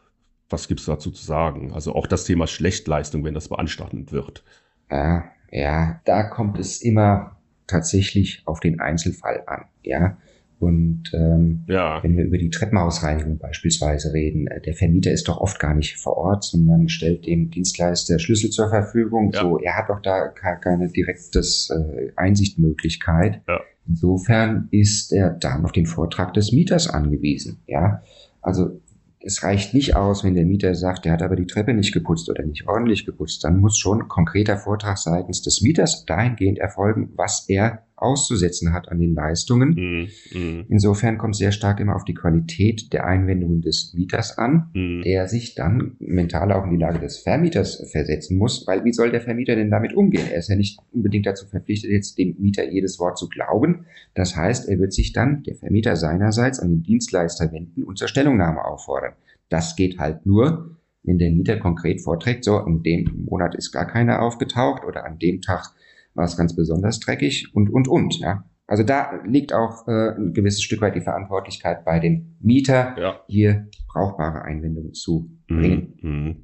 was 0.49 0.67
gibt's 0.67 0.85
dazu 0.85 1.11
zu 1.11 1.23
sagen? 1.23 1.73
Also 1.73 1.93
auch 1.95 2.07
das 2.07 2.25
Thema 2.25 2.47
Schlechtleistung, 2.47 3.23
wenn 3.23 3.33
das 3.33 3.49
beanstandet 3.49 4.11
wird. 4.11 4.43
Ja, 4.89 5.25
ja, 5.51 6.01
da 6.05 6.23
kommt 6.23 6.59
es 6.59 6.81
immer 6.81 7.37
tatsächlich 7.67 8.43
auf 8.45 8.59
den 8.59 8.79
Einzelfall 8.79 9.43
an, 9.45 9.65
ja. 9.83 10.17
Und 10.59 11.11
ähm, 11.13 11.63
ja. 11.67 12.01
wenn 12.01 12.17
wir 12.17 12.25
über 12.25 12.37
die 12.37 12.49
Treppenhausreinigung 12.49 13.37
beispielsweise 13.37 14.11
reden, 14.13 14.47
äh, 14.47 14.59
der 14.59 14.73
Vermieter 14.73 15.11
ist 15.11 15.27
doch 15.27 15.37
oft 15.37 15.59
gar 15.59 15.75
nicht 15.75 15.97
vor 15.97 16.17
Ort, 16.17 16.43
sondern 16.45 16.89
stellt 16.89 17.27
dem 17.27 17.51
Dienstleister 17.51 18.17
Schlüssel 18.17 18.49
zur 18.49 18.69
Verfügung. 18.69 19.31
Ja. 19.33 19.41
So, 19.41 19.59
er 19.59 19.77
hat 19.77 19.89
doch 19.89 20.01
da 20.01 20.27
keine 20.29 20.87
direktes 20.87 21.69
äh, 21.69 22.11
Einsichtmöglichkeit. 22.15 23.41
Ja. 23.47 23.59
Insofern 23.87 24.67
ist 24.71 25.13
er 25.13 25.29
dann 25.29 25.63
auf 25.63 25.71
den 25.71 25.85
Vortrag 25.85 26.33
des 26.33 26.51
Mieters 26.51 26.89
angewiesen. 26.89 27.59
Ja, 27.67 28.01
also 28.41 28.81
es 29.19 29.43
reicht 29.43 29.73
nicht 29.73 29.95
aus, 29.95 30.23
wenn 30.23 30.35
der 30.35 30.45
Mieter 30.45 30.73
sagt, 30.75 31.05
der 31.05 31.13
hat 31.13 31.21
aber 31.21 31.35
die 31.35 31.47
Treppe 31.47 31.73
nicht 31.73 31.93
geputzt 31.93 32.29
oder 32.29 32.43
nicht 32.43 32.67
ordentlich 32.67 33.05
geputzt. 33.05 33.43
Dann 33.43 33.59
muss 33.59 33.77
schon 33.77 34.07
konkreter 34.07 34.57
Vortrag 34.57 34.97
seitens 34.97 35.41
des 35.41 35.61
Mieters 35.61 36.05
dahingehend 36.05 36.59
erfolgen, 36.59 37.11
was 37.15 37.47
er 37.47 37.86
auszusetzen 37.97 38.73
hat 38.73 38.89
an 38.89 38.99
den 38.99 39.13
Leistungen. 39.13 39.69
Mhm. 39.69 40.39
mhm. 40.39 40.65
Insofern 40.69 41.17
kommt 41.17 41.35
sehr 41.35 41.51
stark 41.51 41.79
immer 41.79 41.95
auf 41.95 42.05
die 42.05 42.13
Qualität 42.13 42.93
der 42.93 43.05
Einwendungen 43.05 43.61
des 43.61 43.93
Mieters 43.95 44.37
an, 44.37 44.69
mhm. 44.73 45.01
der 45.01 45.27
sich 45.27 45.55
dann 45.55 45.95
mental 45.99 46.51
auch 46.51 46.63
in 46.65 46.71
die 46.71 46.77
Lage 46.77 46.99
des 46.99 47.17
Vermieters 47.17 47.83
versetzen 47.91 48.37
muss, 48.37 48.65
weil 48.67 48.85
wie 48.85 48.93
soll 48.93 49.11
der 49.11 49.21
Vermieter 49.21 49.55
denn 49.55 49.71
damit 49.71 49.93
umgehen? 49.93 50.27
Er 50.31 50.37
ist 50.37 50.49
ja 50.49 50.55
nicht 50.55 50.79
unbedingt 50.91 51.25
dazu 51.25 51.47
verpflichtet, 51.47 51.91
jetzt 51.91 52.17
dem 52.17 52.35
Mieter 52.39 52.69
jedes 52.69 52.99
Wort 52.99 53.17
zu 53.17 53.27
glauben. 53.27 53.85
Das 54.13 54.35
heißt, 54.35 54.69
er 54.69 54.79
wird 54.79 54.93
sich 54.93 55.11
dann, 55.11 55.43
der 55.43 55.55
Vermieter 55.55 55.95
seinerseits, 55.95 56.59
an 56.59 56.69
den 56.69 56.83
Dienstleister 56.83 57.51
wenden 57.51 57.83
und 57.83 57.97
zur 57.97 58.07
Stellungnahme 58.07 58.63
auffordern. 58.63 59.13
Das 59.49 59.75
geht 59.75 59.97
halt 59.97 60.25
nur, 60.25 60.77
wenn 61.03 61.17
der 61.17 61.31
Mieter 61.31 61.57
konkret 61.57 62.01
vorträgt, 62.01 62.43
so, 62.43 62.59
in 62.59 62.83
dem 62.83 63.25
Monat 63.29 63.55
ist 63.55 63.71
gar 63.71 63.87
keiner 63.87 64.21
aufgetaucht 64.21 64.83
oder 64.83 65.05
an 65.05 65.17
dem 65.19 65.41
Tag 65.41 65.71
war 66.17 66.25
es 66.25 66.35
ganz 66.35 66.55
besonders 66.55 66.99
dreckig 66.99 67.53
und, 67.53 67.69
und, 67.69 67.87
und. 67.87 68.19
Ja. 68.19 68.43
Also 68.65 68.83
da 68.83 69.21
liegt 69.23 69.53
auch 69.53 69.87
äh, 69.87 70.15
ein 70.17 70.33
gewisses 70.33 70.61
Stück 70.61 70.81
weit 70.81 70.95
die 70.95 71.01
Verantwortlichkeit 71.01 71.85
bei 71.85 71.99
dem 71.99 72.35
Mieter, 72.41 72.95
ja. 72.99 73.21
hier 73.27 73.67
brauchbare 73.87 74.41
Einwendungen 74.41 74.93
zu 74.93 75.29
bringen. 75.47 75.93
Mhm. 76.01 76.11
mhm. 76.11 76.43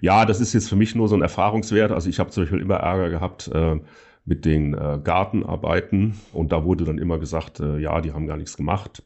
Ja, 0.00 0.24
das 0.24 0.40
ist 0.40 0.52
jetzt 0.52 0.68
für 0.68 0.76
mich 0.76 0.94
nur 0.94 1.08
so 1.08 1.16
ein 1.16 1.22
Erfahrungswert. 1.22 1.90
Also 1.90 2.08
ich 2.08 2.20
habe 2.20 2.30
zum 2.30 2.44
Beispiel 2.44 2.60
immer 2.60 2.76
Ärger 2.76 3.10
gehabt 3.10 3.50
äh, 3.52 3.80
mit 4.24 4.44
den 4.44 4.72
äh, 4.72 5.00
Gartenarbeiten 5.02 6.14
und 6.32 6.52
da 6.52 6.64
wurde 6.64 6.84
dann 6.84 6.98
immer 6.98 7.18
gesagt, 7.18 7.58
äh, 7.58 7.76
ja, 7.78 8.00
die 8.00 8.12
haben 8.12 8.28
gar 8.28 8.36
nichts 8.36 8.56
gemacht. 8.56 9.02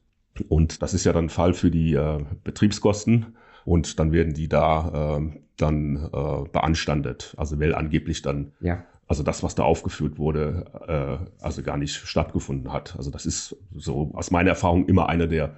Und 0.49 0.83
das 0.83 0.93
ist 0.93 1.05
ja 1.05 1.15
dann 1.15 1.27
ein 1.27 1.31
Fall 1.31 1.55
für 1.55 1.71
die 1.71 1.95
äh, 1.95 2.23
Betriebskosten 2.43 3.35
und 3.65 3.99
dann 3.99 4.13
werden 4.13 4.35
die 4.35 4.47
da 4.47 5.17
äh, 5.17 5.41
dann 5.57 5.97
äh, 6.13 6.49
beanstandet. 6.53 7.33
Also 7.39 7.59
weil 7.59 7.75
angeblich 7.75 8.21
dann 8.21 8.53
ja 8.61 8.85
also 9.07 9.23
das, 9.23 9.43
was 9.43 9.55
da 9.55 9.63
aufgeführt 9.65 10.19
wurde, 10.19 11.21
äh, 11.41 11.45
also 11.45 11.63
gar 11.63 11.77
nicht 11.77 11.95
stattgefunden 11.95 12.73
hat. 12.73 12.97
Also 12.97 13.11
das 13.11 13.27
ist 13.27 13.57
so 13.75 14.11
aus 14.15 14.31
meiner 14.31 14.51
Erfahrung 14.51 14.87
immer 14.87 15.09
einer 15.09 15.27
der, 15.27 15.57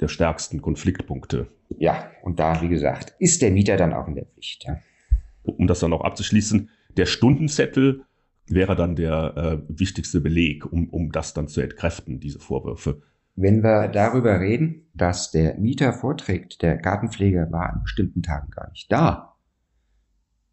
der 0.00 0.08
stärksten 0.08 0.62
Konfliktpunkte. 0.62 1.48
Ja, 1.78 2.10
und 2.22 2.38
da, 2.38 2.60
wie 2.62 2.68
gesagt, 2.68 3.14
ist 3.18 3.42
der 3.42 3.50
Mieter 3.50 3.76
dann 3.76 3.92
auch 3.92 4.08
in 4.08 4.14
der 4.14 4.24
Pflicht. 4.26 4.64
Ja. 4.64 4.78
Um 5.42 5.66
das 5.66 5.80
dann 5.80 5.92
auch 5.92 6.04
abzuschließen, 6.04 6.70
der 6.96 7.06
Stundenzettel 7.06 8.04
wäre 8.46 8.74
dann 8.74 8.96
der 8.96 9.36
äh, 9.36 9.58
wichtigste 9.68 10.20
Beleg, 10.20 10.70
um, 10.70 10.88
um 10.88 11.12
das 11.12 11.34
dann 11.34 11.48
zu 11.48 11.60
entkräften, 11.60 12.20
diese 12.20 12.40
Vorwürfe. 12.40 13.02
Wenn 13.36 13.62
wir 13.62 13.88
darüber 13.88 14.40
reden, 14.40 14.88
dass 14.94 15.30
der 15.30 15.54
Mieter 15.58 15.92
vorträgt, 15.92 16.62
der 16.62 16.76
Gartenpfleger 16.76 17.52
war 17.52 17.72
an 17.72 17.82
bestimmten 17.82 18.22
Tagen 18.22 18.50
gar 18.50 18.68
nicht 18.70 18.90
da, 18.90 19.36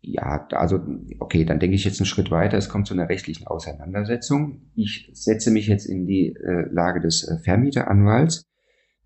ja, 0.07 0.47
also 0.51 0.79
okay, 1.19 1.45
dann 1.45 1.59
denke 1.59 1.75
ich 1.75 1.83
jetzt 1.83 2.00
einen 2.00 2.05
Schritt 2.05 2.31
weiter. 2.31 2.57
Es 2.57 2.69
kommt 2.69 2.88
zu 2.88 2.93
einer 2.93 3.09
rechtlichen 3.09 3.47
Auseinandersetzung. 3.47 4.62
Ich 4.75 5.09
setze 5.13 5.51
mich 5.51 5.67
jetzt 5.67 5.85
in 5.85 6.05
die 6.05 6.35
äh, 6.35 6.67
Lage 6.71 7.01
des 7.01 7.27
äh, 7.27 7.38
Vermieteranwalts. 7.39 8.45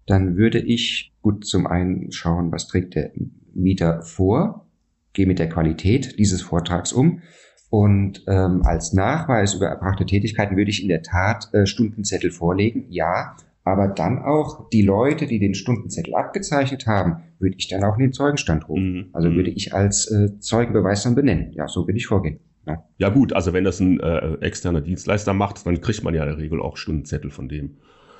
Dann 0.05 0.35
würde 0.37 0.59
ich 0.59 1.13
gut 1.21 1.45
zum 1.45 1.67
einen 1.67 2.11
schauen, 2.11 2.51
was 2.51 2.67
trägt 2.67 2.95
der 2.95 3.11
Mieter 3.53 4.01
vor, 4.01 4.67
gehe 5.13 5.27
mit 5.27 5.39
der 5.39 5.49
Qualität 5.49 6.17
dieses 6.19 6.41
Vortrags 6.41 6.91
um 6.91 7.21
und 7.69 8.23
ähm, 8.27 8.63
als 8.63 8.93
Nachweis 8.93 9.53
über 9.53 9.67
erbrachte 9.67 10.05
Tätigkeiten 10.05 10.57
würde 10.57 10.71
ich 10.71 10.81
in 10.81 10.89
der 10.89 11.03
Tat 11.03 11.53
äh, 11.53 11.65
Stundenzettel 11.65 12.31
vorlegen. 12.31 12.85
Ja, 12.89 13.35
aber 13.63 13.87
dann 13.87 14.19
auch 14.19 14.69
die 14.69 14.81
Leute, 14.81 15.27
die 15.27 15.39
den 15.39 15.53
Stundenzettel 15.53 16.15
abgezeichnet 16.15 16.87
haben, 16.87 17.23
würde 17.39 17.55
ich 17.57 17.67
dann 17.67 17.83
auch 17.83 17.95
in 17.95 18.01
den 18.01 18.13
Zeugenstand 18.13 18.67
rufen. 18.67 18.93
Mhm. 18.93 19.09
Also 19.13 19.31
würde 19.33 19.49
ich 19.49 19.73
als 19.73 20.09
äh, 20.11 20.39
Zeugenbeweis 20.39 21.03
dann 21.03 21.15
benennen. 21.15 21.53
Ja, 21.53 21.67
so 21.67 21.87
würde 21.87 21.97
ich 21.97 22.07
vorgehen. 22.07 22.39
Ja. 22.67 22.83
ja 22.97 23.09
gut, 23.09 23.33
also 23.33 23.53
wenn 23.53 23.63
das 23.63 23.79
ein 23.79 23.99
äh, 23.99 24.35
externer 24.41 24.81
Dienstleister 24.81 25.33
macht, 25.33 25.65
dann 25.65 25.81
kriegt 25.81 26.03
man 26.03 26.13
ja 26.13 26.23
in 26.23 26.29
der 26.29 26.37
Regel 26.37 26.61
auch 26.61 26.77
Stundenzettel 26.77 27.31
von 27.31 27.49
dem 27.49 27.77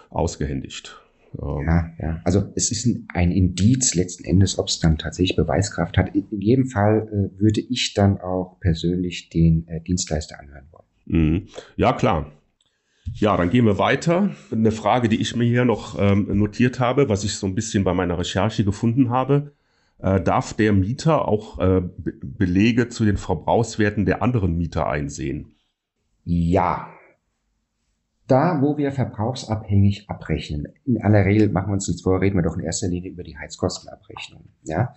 ausgehändigt. 0.10 1.00
Ähm. 1.40 1.66
Ja, 1.66 1.90
ja. 2.00 2.22
Also 2.24 2.52
es 2.56 2.72
ist 2.72 2.86
ein, 2.86 3.08
ein 3.14 3.32
Indiz 3.32 3.94
letzten 3.94 4.24
Endes, 4.24 4.58
ob 4.58 4.68
es 4.68 4.80
dann 4.80 4.98
tatsächlich 4.98 5.36
Beweiskraft 5.36 5.98
hat. 5.98 6.16
In, 6.16 6.26
in 6.32 6.42
jedem 6.42 6.66
Fall 6.66 7.08
äh, 7.08 7.40
würde 7.40 7.62
ich 7.62 7.94
dann 7.94 8.20
auch 8.20 8.60
persönlich 8.60 9.30
den 9.30 9.68
äh, 9.68 9.82
Dienstleister 9.82 10.40
anhören 10.40 10.68
wollen. 10.72 10.86
Mhm. 11.06 11.48
Ja, 11.76 11.94
klar. 11.94 12.32
Ja, 13.14 13.36
dann 13.38 13.50
gehen 13.50 13.66
wir 13.66 13.78
weiter. 13.78 14.30
Eine 14.52 14.72
Frage, 14.72 15.10
die 15.10 15.20
ich 15.20 15.36
mir 15.36 15.46
hier 15.46 15.66
noch 15.66 15.98
ähm, 16.00 16.28
notiert 16.38 16.80
habe, 16.80 17.10
was 17.10 17.24
ich 17.24 17.36
so 17.36 17.48
ein 17.48 17.56
bisschen 17.56 17.84
bei 17.84 17.94
meiner 17.94 18.18
Recherche 18.18 18.64
gefunden 18.64 19.10
habe. 19.10 19.54
Äh, 20.00 20.22
darf 20.22 20.54
der 20.54 20.72
Mieter 20.72 21.28
auch 21.28 21.60
äh, 21.60 21.82
Belege 21.98 22.88
zu 22.88 23.04
den 23.06 23.18
Verbrauchswerten 23.18 24.06
der 24.06 24.22
anderen 24.22 24.58
Mieter 24.58 24.88
einsehen? 24.88 25.56
Ja. 26.24 26.90
Da, 28.28 28.62
wo 28.62 28.78
wir 28.78 28.92
verbrauchsabhängig 28.92 30.08
abrechnen, 30.08 30.68
in 30.86 31.02
aller 31.02 31.26
Regel 31.26 31.50
machen 31.50 31.70
wir 31.70 31.74
uns 31.74 31.88
nichts 31.88 32.04
vor, 32.04 32.22
reden 32.22 32.38
wir 32.38 32.44
doch 32.44 32.56
in 32.56 32.64
erster 32.64 32.88
Linie 32.88 33.10
über 33.10 33.24
die 33.24 33.36
Heizkostenabrechnung. 33.36 34.44
Ja? 34.64 34.94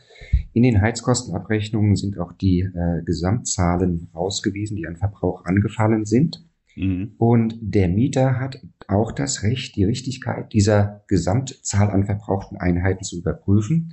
In 0.52 0.62
den 0.62 0.82
Heizkostenabrechnungen 0.82 1.97
sind 1.97 2.18
auch 2.18 2.32
die 2.35 2.61
äh, 2.61 3.02
Gesamtzahlen 3.04 4.11
ausgewiesen, 4.12 4.76
die 4.76 4.87
an 4.87 4.97
Verbrauch 4.97 5.47
angefallen 5.47 6.04
sind. 6.04 6.44
Mhm. 6.76 7.12
Und 7.18 7.58
der 7.60 7.88
Mieter 7.88 8.38
hat 8.40 8.60
auch 8.88 9.12
das 9.12 9.42
Recht, 9.42 9.76
die 9.76 9.84
Richtigkeit 9.84 10.52
dieser 10.52 11.02
Gesamtzahl 11.08 11.90
an 11.90 12.04
verbrauchten 12.04 12.58
Einheiten 12.58 13.04
zu 13.04 13.18
überprüfen. 13.18 13.92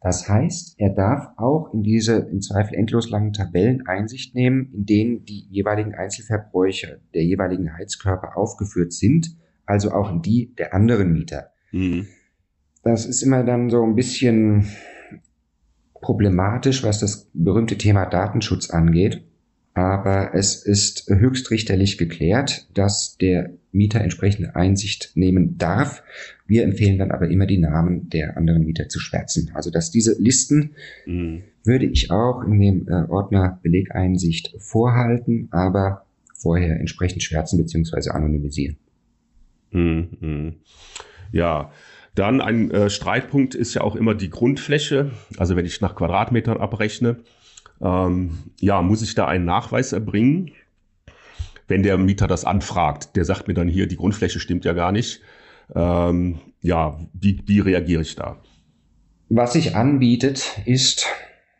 Das 0.00 0.28
heißt, 0.28 0.78
er 0.78 0.90
darf 0.90 1.28
auch 1.36 1.72
in 1.72 1.82
diese 1.82 2.14
im 2.14 2.40
Zweifel 2.40 2.74
endlos 2.74 3.10
langen 3.10 3.32
Tabellen 3.32 3.86
Einsicht 3.86 4.34
nehmen, 4.34 4.70
in 4.72 4.86
denen 4.86 5.24
die 5.24 5.46
jeweiligen 5.50 5.94
Einzelverbräuche 5.94 7.00
der 7.14 7.24
jeweiligen 7.24 7.72
Heizkörper 7.76 8.36
aufgeführt 8.36 8.92
sind, 8.92 9.36
also 9.64 9.90
auch 9.90 10.10
in 10.10 10.22
die 10.22 10.54
der 10.54 10.74
anderen 10.74 11.12
Mieter. 11.12 11.50
Mhm. 11.72 12.06
Das 12.84 13.04
ist 13.04 13.22
immer 13.22 13.42
dann 13.42 13.68
so 13.68 13.82
ein 13.82 13.96
bisschen 13.96 14.68
problematisch, 16.00 16.84
was 16.84 17.00
das 17.00 17.28
berühmte 17.32 17.76
Thema 17.76 18.06
Datenschutz 18.06 18.70
angeht 18.70 19.24
aber 19.76 20.30
es 20.32 20.54
ist 20.54 21.06
höchstrichterlich 21.10 21.98
geklärt, 21.98 22.66
dass 22.72 23.18
der 23.18 23.50
Mieter 23.72 24.00
entsprechende 24.00 24.56
Einsicht 24.56 25.10
nehmen 25.16 25.58
darf. 25.58 26.02
Wir 26.46 26.64
empfehlen 26.64 26.98
dann 26.98 27.10
aber 27.10 27.28
immer 27.28 27.44
die 27.44 27.58
Namen 27.58 28.08
der 28.08 28.38
anderen 28.38 28.64
Mieter 28.64 28.88
zu 28.88 28.98
schwärzen. 28.98 29.50
Also 29.52 29.70
dass 29.70 29.90
diese 29.90 30.16
Listen 30.18 30.70
mhm. 31.04 31.42
würde 31.62 31.84
ich 31.84 32.10
auch 32.10 32.42
in 32.42 32.58
dem 32.58 32.88
äh, 32.88 33.04
Ordner 33.10 33.60
Belegeinsicht 33.62 34.54
vorhalten, 34.58 35.48
aber 35.50 36.06
vorher 36.34 36.80
entsprechend 36.80 37.22
schwärzen 37.22 37.58
bzw. 37.58 38.08
anonymisieren. 38.12 38.78
Mhm. 39.72 40.54
Ja, 41.32 41.70
dann 42.14 42.40
ein 42.40 42.70
äh, 42.70 42.88
Streitpunkt 42.88 43.54
ist 43.54 43.74
ja 43.74 43.82
auch 43.82 43.94
immer 43.94 44.14
die 44.14 44.30
Grundfläche. 44.30 45.10
Also 45.36 45.54
wenn 45.54 45.66
ich 45.66 45.82
nach 45.82 45.94
Quadratmetern 45.94 46.56
abrechne, 46.56 47.18
ähm, 47.80 48.38
ja, 48.60 48.82
muss 48.82 49.02
ich 49.02 49.14
da 49.14 49.26
einen 49.26 49.44
Nachweis 49.44 49.92
erbringen? 49.92 50.52
wenn 51.68 51.82
der 51.82 51.98
Mieter 51.98 52.26
das 52.26 52.44
anfragt, 52.44 53.16
der 53.16 53.24
sagt 53.24 53.48
mir 53.48 53.54
dann 53.54 53.68
hier, 53.68 53.86
die 53.86 53.96
Grundfläche 53.96 54.40
stimmt 54.40 54.64
ja 54.64 54.72
gar 54.72 54.92
nicht. 54.92 55.20
Ähm, 55.74 56.38
ja, 56.60 56.98
wie, 57.12 57.42
wie 57.46 57.60
reagiere 57.60 58.02
ich 58.02 58.14
da? 58.14 58.40
Was 59.28 59.54
sich 59.54 59.74
anbietet, 59.74 60.60
ist, 60.64 61.06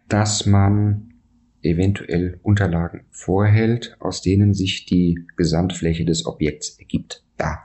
dass 0.09 0.47
man 0.47 1.15
eventuell 1.63 2.39
Unterlagen 2.43 3.07
vorhält, 3.11 3.97
aus 3.99 4.23
denen 4.23 4.55
sich 4.55 4.87
die 4.87 5.19
Gesamtfläche 5.37 6.05
des 6.05 6.27
Objekts 6.27 6.79
ergibt. 6.79 7.25
Da. 7.37 7.59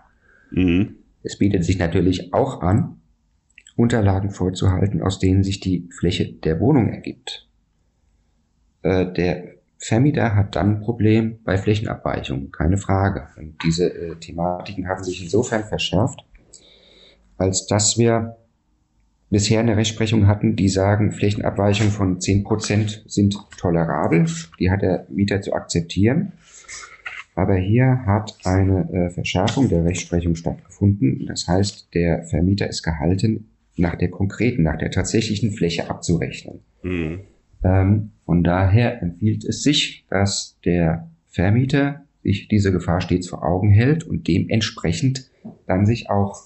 Mhm. 0.50 0.96
Es 1.22 1.38
bietet 1.38 1.64
sich 1.64 1.78
natürlich 1.78 2.34
auch 2.34 2.62
an, 2.62 2.98
Unterlagen 3.76 4.32
vorzuhalten, 4.32 5.02
aus 5.04 5.20
denen 5.20 5.44
sich 5.44 5.60
die 5.60 5.88
Fläche 5.92 6.34
der 6.34 6.60
Wohnung 6.60 6.90
ergibt. 6.90 7.48
Äh, 8.84 9.12
der 9.12 9.56
Vermieter 9.78 10.36
hat 10.36 10.56
dann 10.56 10.76
ein 10.76 10.82
Problem 10.82 11.40
bei 11.44 11.58
Flächenabweichungen, 11.58 12.52
keine 12.52 12.78
Frage. 12.78 13.28
Und 13.38 13.58
diese 13.64 13.92
äh, 13.92 14.16
Thematiken 14.16 14.88
haben 14.88 15.04
sich 15.04 15.24
insofern 15.24 15.64
verschärft, 15.64 16.24
als 17.38 17.66
dass 17.66 17.98
wir 17.98 18.38
bisher 19.32 19.62
eine 19.62 19.78
Rechtsprechung 19.78 20.28
hatten, 20.28 20.56
die 20.56 20.70
sagen, 20.70 21.12
Flächenabweichungen 21.12 21.92
von 21.92 22.20
10% 22.20 23.10
sind 23.10 23.38
tolerabel. 23.58 24.28
Die 24.60 24.70
hat 24.70 24.84
der 24.84 25.08
Mieter 25.10 25.42
zu 25.42 25.54
akzeptieren. 25.54 26.34
Aber 27.34 27.56
hier 27.56 28.06
hat 28.06 28.38
eine 28.44 28.90
äh, 28.92 29.10
Verschärfung 29.10 29.70
der 29.70 29.86
Rechtsprechung 29.86 30.36
stattgefunden. 30.36 31.26
Das 31.28 31.48
heißt, 31.48 31.94
der 31.94 32.24
Vermieter 32.26 32.68
ist 32.68 32.84
gehalten, 32.84 33.50
nach 33.78 33.96
der 33.96 34.12
konkreten, 34.12 34.64
nach 34.64 34.78
der 34.78 34.92
tatsächlichen 34.92 35.52
Fläche 35.54 35.90
abzurechnen. 35.90 36.60
Mhm. 36.84 37.22
Ähm, 37.64 38.12
von 38.26 38.44
daher 38.44 39.02
empfiehlt 39.02 39.44
es 39.44 39.64
sich, 39.64 40.06
dass 40.10 40.58
der 40.66 41.10
Vermieter 41.28 42.02
sich 42.24 42.48
diese 42.48 42.72
Gefahr 42.72 43.02
stets 43.02 43.30
vor 43.30 43.44
Augen 43.44 43.72
hält 43.72 44.04
und 44.04 44.28
dementsprechend 44.28 45.30
dann 45.66 45.86
sich 45.86 46.10
auch 46.10 46.42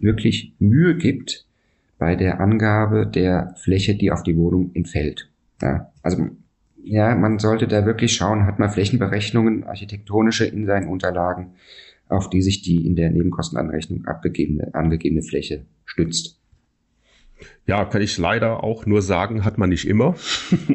wirklich 0.00 0.54
Mühe 0.58 0.96
gibt 0.96 1.46
bei 1.98 2.16
der 2.16 2.40
Angabe 2.40 3.06
der 3.06 3.54
Fläche, 3.62 3.94
die 3.94 4.10
auf 4.10 4.22
die 4.22 4.36
Wohnung 4.36 4.70
entfällt. 4.74 5.30
Ja, 5.62 5.92
also 6.02 6.28
ja, 6.82 7.14
man 7.14 7.38
sollte 7.38 7.66
da 7.66 7.86
wirklich 7.86 8.14
schauen, 8.14 8.44
hat 8.44 8.58
man 8.58 8.70
Flächenberechnungen, 8.70 9.64
architektonische 9.64 10.44
in 10.44 10.66
seinen 10.66 10.88
Unterlagen, 10.88 11.54
auf 12.08 12.28
die 12.28 12.42
sich 12.42 12.62
die 12.62 12.86
in 12.86 12.96
der 12.96 13.10
Nebenkostenanrechnung 13.10 14.04
abgegebene, 14.04 14.74
angegebene 14.74 15.22
Fläche 15.22 15.64
stützt. 15.86 16.38
Ja, 17.66 17.84
kann 17.84 18.02
ich 18.02 18.18
leider 18.18 18.62
auch 18.62 18.86
nur 18.86 19.00
sagen, 19.02 19.44
hat 19.44 19.58
man 19.58 19.70
nicht 19.70 19.88
immer. 19.88 20.16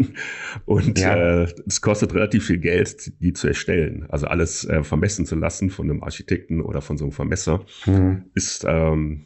und 0.65 0.99
ja. 0.99 1.43
äh, 1.43 1.47
es 1.67 1.81
kostet 1.81 2.13
relativ 2.13 2.47
viel 2.47 2.57
Geld, 2.57 3.13
die 3.21 3.33
zu 3.33 3.47
erstellen. 3.47 4.05
Also 4.09 4.27
alles 4.27 4.65
äh, 4.65 4.83
vermessen 4.83 5.25
zu 5.25 5.35
lassen 5.35 5.69
von 5.69 5.89
einem 5.89 6.03
Architekten 6.03 6.61
oder 6.61 6.81
von 6.81 6.97
so 6.97 7.05
einem 7.05 7.11
Vermesser 7.11 7.65
mhm. 7.85 8.25
ist 8.33 8.65
ähm, 8.67 9.25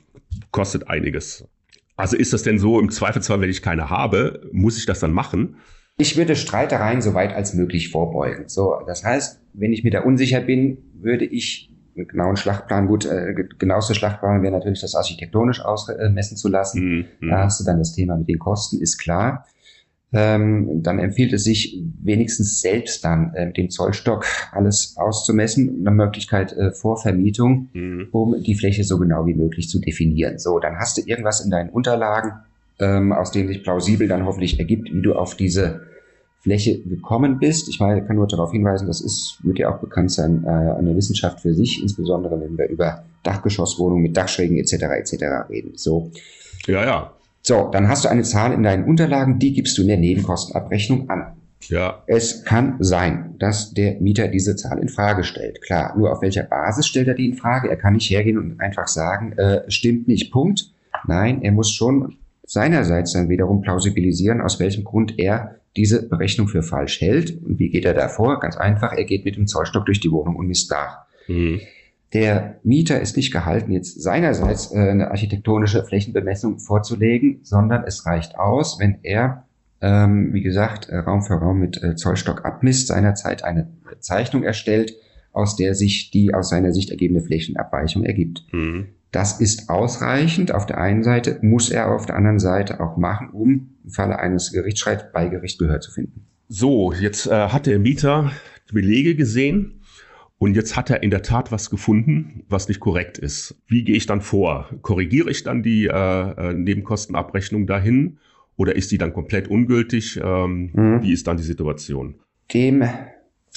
kostet 0.52 0.90
einiges. 0.90 1.48
Also 1.96 2.18
ist 2.18 2.34
das 2.34 2.44
denn 2.44 2.60
so 2.60 2.80
im 2.80 2.90
Zweifelsfall, 2.90 3.40
wenn 3.42 3.50
ich 3.50 3.62
keine 3.62 3.90
habe, 3.90 4.50
muss 4.52 4.78
ich 4.78 4.86
das 4.86 5.00
dann 5.00 5.12
machen? 5.14 5.58
Ich 5.98 6.18
würde 6.18 6.36
Streitereien 6.36 7.02
so 7.02 7.14
weit 7.14 7.34
als 7.34 7.54
möglich 7.54 7.90
vorbeugen. 7.90 8.48
So, 8.48 8.76
das 8.88 9.04
heißt, 9.04 9.42
wenn 9.54 9.74
ich 9.74 9.84
mir 9.84 9.92
da 9.92 10.02
unsicher 10.02 10.42
bin, 10.42 10.80
würde 10.96 11.26
ich 11.26 11.73
genauen 11.96 12.36
Schlachtplan, 12.36 12.88
gut, 12.88 13.06
äh, 13.06 13.34
genaueste 13.58 13.96
Schlachtplan 13.96 14.42
wäre 14.42 14.54
natürlich 14.54 14.82
das 14.82 14.96
architektonisch 14.96 15.62
ausmessen 15.62 16.38
zu 16.38 16.50
lassen. 16.50 16.82
Mhm, 16.82 17.06
mhm. 17.20 17.30
Da 17.30 17.44
hast 17.44 17.60
du 17.60 17.64
dann 17.64 17.80
das 17.80 17.94
Thema 17.94 18.18
mit 18.18 18.28
den 18.28 18.40
Kosten, 18.40 18.82
ist 18.82 18.98
klar. 18.98 19.46
Ähm, 20.16 20.84
dann 20.84 21.00
empfiehlt 21.00 21.34
es 21.34 21.44
sich 21.44 21.82
wenigstens 22.04 22.62
selbst 22.62 23.04
dann 23.04 23.34
äh, 23.34 23.48
mit 23.48 23.58
dem 23.58 23.72
Zollstock 23.72 24.26
alles 24.52 24.96
auszumessen, 24.96 25.80
eine 25.80 25.96
Möglichkeit 25.96 26.54
äh, 26.54 26.72
vor 26.72 26.98
Vermietung, 26.98 27.70
mhm. 27.74 28.10
um 28.12 28.44
die 28.44 28.54
Fläche 28.54 28.84
so 28.84 29.00
genau 29.00 29.26
wie 29.26 29.34
möglich 29.34 29.70
zu 29.70 29.80
definieren. 29.80 30.38
So, 30.38 30.60
dann 30.60 30.78
hast 30.78 30.98
du 30.98 31.02
irgendwas 31.04 31.44
in 31.44 31.50
deinen 31.50 31.70
Unterlagen, 31.72 32.34
ähm, 32.80 33.12
aus 33.12 33.32
dem 33.32 33.48
sich 33.48 33.64
plausibel 33.64 34.08
dann 34.08 34.26
hoffentlich 34.26 34.60
ergibt, 34.60 34.94
wie 34.94 35.02
du 35.02 35.14
auf 35.14 35.36
diese 35.36 35.82
Fläche 36.44 36.80
gekommen 36.80 37.40
bist. 37.40 37.70
Ich 37.70 37.80
meine, 37.80 38.04
kann 38.04 38.18
nur 38.18 38.28
darauf 38.28 38.52
hinweisen, 38.52 38.88
das 38.88 39.00
ist, 39.00 39.38
wird 39.44 39.60
ja 39.60 39.74
auch 39.74 39.80
bekannt 39.80 40.12
sein, 40.12 40.44
äh, 40.46 40.50
eine 40.50 40.94
Wissenschaft 40.94 41.40
für 41.40 41.54
sich, 41.54 41.82
insbesondere 41.82 42.40
wenn 42.42 42.58
wir 42.58 42.68
über 42.68 43.06
Dachgeschosswohnungen 43.24 44.04
mit 44.04 44.18
Dachschrägen 44.18 44.58
etc. 44.58 44.74
etc. 44.74 45.14
reden. 45.50 45.72
So. 45.76 46.12
Ja, 46.68 46.86
ja. 46.86 47.14
So, 47.42 47.70
dann 47.72 47.88
hast 47.88 48.04
du 48.04 48.10
eine 48.10 48.24
Zahl 48.24 48.52
in 48.52 48.64
deinen 48.64 48.84
Unterlagen, 48.84 49.40
die 49.40 49.54
gibst 49.54 49.78
du 49.78 49.84
in 49.84 49.88
der 49.88 49.98
Nebenkostenabrechnung 49.98 51.10
an. 51.10 51.34
Ja. 51.70 52.04
Es 52.08 52.44
kann 52.44 52.76
sein, 52.80 53.36
dass 53.40 53.74
der 53.74 54.02
Mieter 54.02 54.28
diese 54.28 54.58
Zahl 54.58 54.80
in 54.80 54.90
Frage 54.90 55.24
stellt. 55.24 55.62
Klar, 55.62 55.98
nur 55.98 56.12
auf 56.12 56.22
welcher 56.22 56.44
Basis 56.44 56.88
stellt 56.88 57.08
er 57.08 57.14
die 57.14 57.30
in 57.30 57.36
Frage? 57.36 57.70
Er 57.70 57.78
kann 57.78 57.94
nicht 57.94 58.10
hergehen 58.10 58.38
und 58.38 58.60
einfach 58.60 58.90
sagen, 58.90 59.32
äh, 59.38 59.62
stimmt 59.72 60.10
nicht, 60.10 60.30
Punkt. 60.32 60.74
Nein, 61.08 61.42
er 61.42 61.54
muss 61.54 61.72
schon 61.72 62.16
seinerseits 62.46 63.14
dann 63.14 63.30
wiederum 63.30 63.62
plausibilisieren, 63.62 64.42
aus 64.42 64.60
welchem 64.60 64.84
Grund 64.84 65.18
er 65.18 65.56
diese 65.76 66.08
Berechnung 66.08 66.48
für 66.48 66.64
falsch 66.64 67.02
hält. 67.02 67.42
Und 67.44 67.60
wie 67.60 67.70
geht 67.70 67.86
er 67.86 67.94
da 67.94 68.08
vor? 68.08 68.40
Ganz 68.40 68.58
einfach, 68.58 68.94
er 68.94 69.06
geht 69.06 69.26
mit 69.26 69.36
dem 69.36 69.48
Zollstock 69.48 69.86
durch 69.86 70.00
die 70.00 70.12
Wohnung 70.12 70.36
und 70.36 70.48
misst 70.48 70.70
nach. 70.72 71.06
Mhm. 71.28 71.62
Der 72.14 72.60
Mieter 72.64 73.02
ist 73.02 73.18
nicht 73.18 73.34
gehalten, 73.34 73.72
jetzt 73.72 74.02
seinerseits 74.02 74.72
äh, 74.72 74.78
eine 74.78 75.10
architektonische 75.10 75.84
Flächenbemessung 75.84 76.60
vorzulegen, 76.60 77.40
sondern 77.42 77.84
es 77.86 78.06
reicht 78.06 78.38
aus, 78.38 78.80
wenn 78.80 79.00
er, 79.02 79.48
ähm, 79.82 80.32
wie 80.32 80.44
gesagt, 80.44 80.90
äh, 80.90 80.98
Raum 80.98 81.24
für 81.24 81.34
Raum 81.34 81.60
mit 81.60 81.82
äh, 81.82 81.96
Zollstock 81.96 82.46
abmisst, 82.46 82.88
seinerzeit 82.88 83.44
eine 83.44 83.68
Zeichnung 84.00 84.44
erstellt, 84.44 84.94
aus 85.32 85.56
der 85.56 85.74
sich 85.74 86.12
die 86.12 86.36
aus 86.36 86.50
seiner 86.50 86.72
Sicht 86.72 86.92
ergebende 86.92 87.24
Flächenabweichung 87.24 88.04
ergibt. 88.04 88.46
Mhm. 88.52 88.90
Das 89.12 89.40
ist 89.40 89.70
ausreichend. 89.70 90.54
Auf 90.54 90.68
der 90.68 90.78
einen 90.80 91.04
Seite 91.04 91.40
muss 91.42 91.70
er 91.70 91.92
auf 91.92 92.06
der 92.06 92.16
anderen 92.16 92.40
Seite 92.40 92.80
auch 92.80 92.98
machen, 92.98 93.30
um 93.32 93.73
Falle 93.90 94.20
eines 94.20 94.52
Gerichtsstreits 94.52 95.06
bei 95.14 95.28
Gericht 95.28 95.60
Gehör 95.60 95.80
zu 95.82 95.92
finden. 95.92 96.26
So, 96.48 96.94
jetzt 96.94 97.28
äh, 97.28 97.50
hat 97.50 97.66
der 97.66 97.80
Mieter 97.80 98.32
Belege 98.72 99.16
gesehen 99.16 99.82
und 100.38 100.56
jetzt 100.56 100.76
hat 100.76 100.90
er 100.90 101.04
in 101.04 101.12
der 101.12 101.22
Tat 101.22 101.52
was 101.52 101.70
gefunden, 101.70 102.44
was 102.50 102.68
nicht 102.68 102.80
korrekt 102.80 103.18
ist. 103.18 103.56
Wie 103.68 103.84
gehe 103.84 103.96
ich 103.96 104.06
dann 104.06 104.22
vor? 104.22 104.70
Korrigiere 104.82 105.30
ich 105.30 105.44
dann 105.44 105.64
die 105.64 105.86
äh, 105.86 105.92
äh 105.92 106.54
Nebenkostenabrechnung 106.54 107.68
dahin 107.68 108.18
oder 108.56 108.76
ist 108.76 108.92
die 108.92 108.98
dann 108.98 109.14
komplett 109.14 109.48
ungültig? 109.48 110.20
Ähm, 110.24 110.72
mhm. 110.74 111.04
Wie 111.04 111.14
ist 111.14 111.28
dann 111.28 111.38
die 111.38 111.44
Situation? 111.44 112.16
Dem 112.54 112.84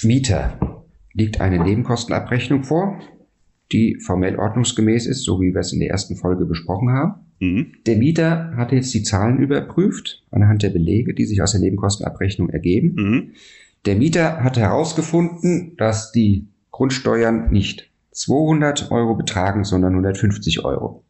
Mieter 0.03 0.85
liegt 1.13 1.41
eine 1.41 1.59
Nebenkostenabrechnung 1.63 2.63
vor 2.63 2.99
die 3.71 3.99
formell 3.99 4.37
ordnungsgemäß 4.37 5.07
ist, 5.07 5.23
so 5.23 5.41
wie 5.41 5.53
wir 5.53 5.59
es 5.59 5.73
in 5.73 5.79
der 5.79 5.89
ersten 5.89 6.15
Folge 6.15 6.45
besprochen 6.45 6.91
haben. 6.91 7.26
Mhm. 7.39 7.73
Der 7.85 7.97
Mieter 7.97 8.53
hat 8.55 8.71
jetzt 8.71 8.93
die 8.93 9.03
Zahlen 9.03 9.37
überprüft 9.39 10.23
anhand 10.31 10.63
der 10.63 10.69
Belege, 10.69 11.13
die 11.13 11.25
sich 11.25 11.41
aus 11.41 11.51
der 11.51 11.61
Nebenkostenabrechnung 11.61 12.49
ergeben. 12.49 12.95
Mhm. 12.95 13.31
Der 13.85 13.95
Mieter 13.95 14.43
hat 14.43 14.57
herausgefunden, 14.57 15.75
dass 15.77 16.11
die 16.11 16.47
Grundsteuern 16.71 17.51
nicht 17.51 17.89
200 18.11 18.91
Euro 18.91 19.15
betragen, 19.15 19.63
sondern 19.63 19.93
150 19.93 20.65
Euro. 20.65 21.03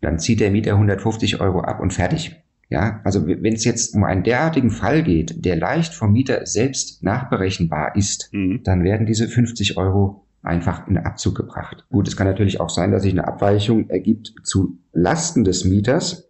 Dann 0.00 0.18
zieht 0.18 0.40
der 0.40 0.50
Mieter 0.50 0.72
150 0.72 1.40
Euro 1.40 1.60
ab 1.60 1.80
und 1.80 1.92
fertig. 1.92 2.36
Ja, 2.70 3.00
also 3.04 3.26
wenn 3.26 3.52
es 3.54 3.64
jetzt 3.64 3.94
um 3.94 4.04
einen 4.04 4.22
derartigen 4.22 4.70
Fall 4.70 5.02
geht, 5.02 5.44
der 5.44 5.56
leicht 5.56 5.92
vom 5.92 6.12
Mieter 6.12 6.46
selbst 6.46 7.02
nachberechenbar 7.02 7.94
ist, 7.94 8.30
mhm. 8.32 8.62
dann 8.64 8.84
werden 8.84 9.06
diese 9.06 9.28
50 9.28 9.76
Euro 9.76 10.24
einfach 10.42 10.86
in 10.88 10.98
Abzug 10.98 11.34
gebracht. 11.34 11.86
Gut, 11.90 12.08
es 12.08 12.16
kann 12.16 12.26
natürlich 12.26 12.60
auch 12.60 12.70
sein, 12.70 12.90
dass 12.90 13.02
sich 13.02 13.12
eine 13.12 13.26
Abweichung 13.26 13.90
ergibt 13.90 14.34
zu 14.42 14.78
Lasten 14.94 15.44
des 15.44 15.64
Mieters. 15.64 16.28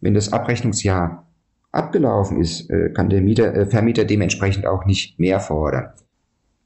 Wenn 0.00 0.14
das 0.14 0.32
Abrechnungsjahr 0.32 1.26
abgelaufen 1.72 2.40
ist, 2.40 2.70
äh, 2.70 2.90
kann 2.90 3.10
der 3.10 3.20
Mieter, 3.20 3.54
äh, 3.54 3.66
Vermieter 3.66 4.04
dementsprechend 4.04 4.66
auch 4.66 4.84
nicht 4.84 5.18
mehr 5.18 5.40
fordern. 5.40 5.90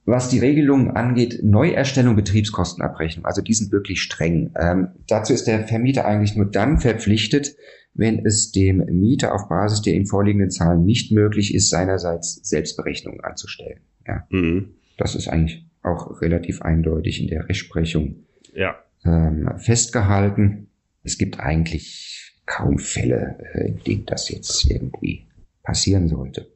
Was 0.07 0.29
die 0.29 0.39
Regelungen 0.39 0.91
angeht, 0.91 1.41
Neuerstellung 1.43 2.17
Betriebskostenabrechnung, 2.17 3.25
also 3.25 3.43
die 3.43 3.55
sind 3.55 3.71
wirklich 3.71 4.03
streng. 4.03 4.51
Ähm, 4.59 4.89
dazu 5.07 5.33
ist 5.33 5.47
der 5.47 5.69
Vermieter 5.69 6.05
eigentlich 6.05 6.35
nur 6.37 6.47
dann 6.47 6.79
verpflichtet, 6.79 7.55
wenn 7.95 8.25
es 8.25 8.51
dem 8.51 8.79
Mieter 8.79 9.35
auf 9.35 9.49
Basis 9.49 9.83
der 9.83 9.95
ihm 9.95 10.07
vorliegenden 10.07 10.51
Zahlen 10.51 10.85
nicht 10.85 11.13
möglich 11.13 11.55
ist, 11.55 11.71
seinerseits 11.71 12.37
Selbstberechnungen 12.49 13.21
anzustellen. 13.21 13.81
Ja. 14.07 14.27
Mhm. 14.31 14.75
Das 14.97 15.15
ist 15.15 15.29
eigentlich 15.29 15.67
auch 15.83 16.21
relativ 16.21 16.63
eindeutig 16.63 17.21
in 17.21 17.29
der 17.29 17.49
Rechtsprechung 17.49 18.17
ja. 18.55 18.77
ähm, 19.05 19.51
festgehalten. 19.59 20.70
Es 21.03 21.19
gibt 21.19 21.41
eigentlich 21.41 22.35
kaum 22.47 22.79
Fälle, 22.79 23.39
äh, 23.55 23.69
in 23.69 23.85
denen 23.85 24.07
das 24.07 24.29
jetzt 24.29 24.71
irgendwie 24.71 25.27
passieren 25.63 26.09
sollte. 26.09 26.49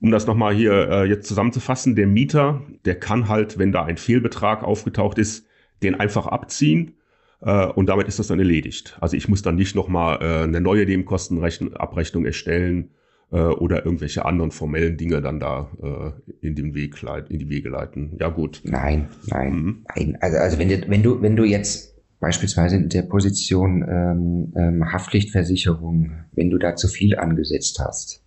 Um 0.00 0.10
das 0.10 0.26
nochmal 0.26 0.54
hier 0.54 0.88
äh, 0.90 1.04
jetzt 1.08 1.26
zusammenzufassen, 1.26 1.96
der 1.96 2.06
Mieter, 2.06 2.62
der 2.84 2.98
kann 2.98 3.28
halt, 3.28 3.58
wenn 3.58 3.72
da 3.72 3.84
ein 3.84 3.96
Fehlbetrag 3.96 4.62
aufgetaucht 4.62 5.18
ist, 5.18 5.46
den 5.82 5.96
einfach 5.96 6.26
abziehen 6.26 6.94
äh, 7.40 7.66
und 7.66 7.88
damit 7.88 8.06
ist 8.06 8.18
das 8.18 8.28
dann 8.28 8.38
erledigt. 8.38 8.96
Also 9.00 9.16
ich 9.16 9.28
muss 9.28 9.42
dann 9.42 9.56
nicht 9.56 9.74
nochmal 9.74 10.18
äh, 10.20 10.44
eine 10.44 10.60
neue 10.60 10.86
Nebenkostenabrechnung 10.86 12.24
erstellen 12.24 12.90
äh, 13.32 13.38
oder 13.38 13.84
irgendwelche 13.84 14.24
anderen 14.24 14.52
formellen 14.52 14.96
Dinge 14.96 15.20
dann 15.20 15.40
da 15.40 15.70
äh, 15.82 16.46
in 16.46 16.54
den 16.54 16.74
Weg 16.74 17.02
in 17.28 17.38
die 17.38 17.48
Wege 17.48 17.68
leiten. 17.68 18.16
Ja 18.20 18.28
gut. 18.28 18.60
Nein, 18.64 19.08
nein, 19.26 19.52
mhm. 19.52 19.84
nein. 19.96 20.18
Also, 20.20 20.36
also 20.38 20.58
wenn 20.58 20.68
du, 20.68 20.88
wenn 20.88 21.02
du, 21.02 21.22
wenn 21.22 21.36
du 21.36 21.44
jetzt 21.44 21.97
beispielsweise 22.20 22.76
in 22.76 22.88
der 22.88 23.02
Position 23.02 23.84
ähm, 23.88 24.52
ähm, 24.56 24.92
Haftpflichtversicherung, 24.92 26.12
wenn 26.32 26.50
du 26.50 26.58
da 26.58 26.74
zu 26.76 26.88
viel 26.88 27.16
angesetzt 27.16 27.78
hast, 27.80 28.22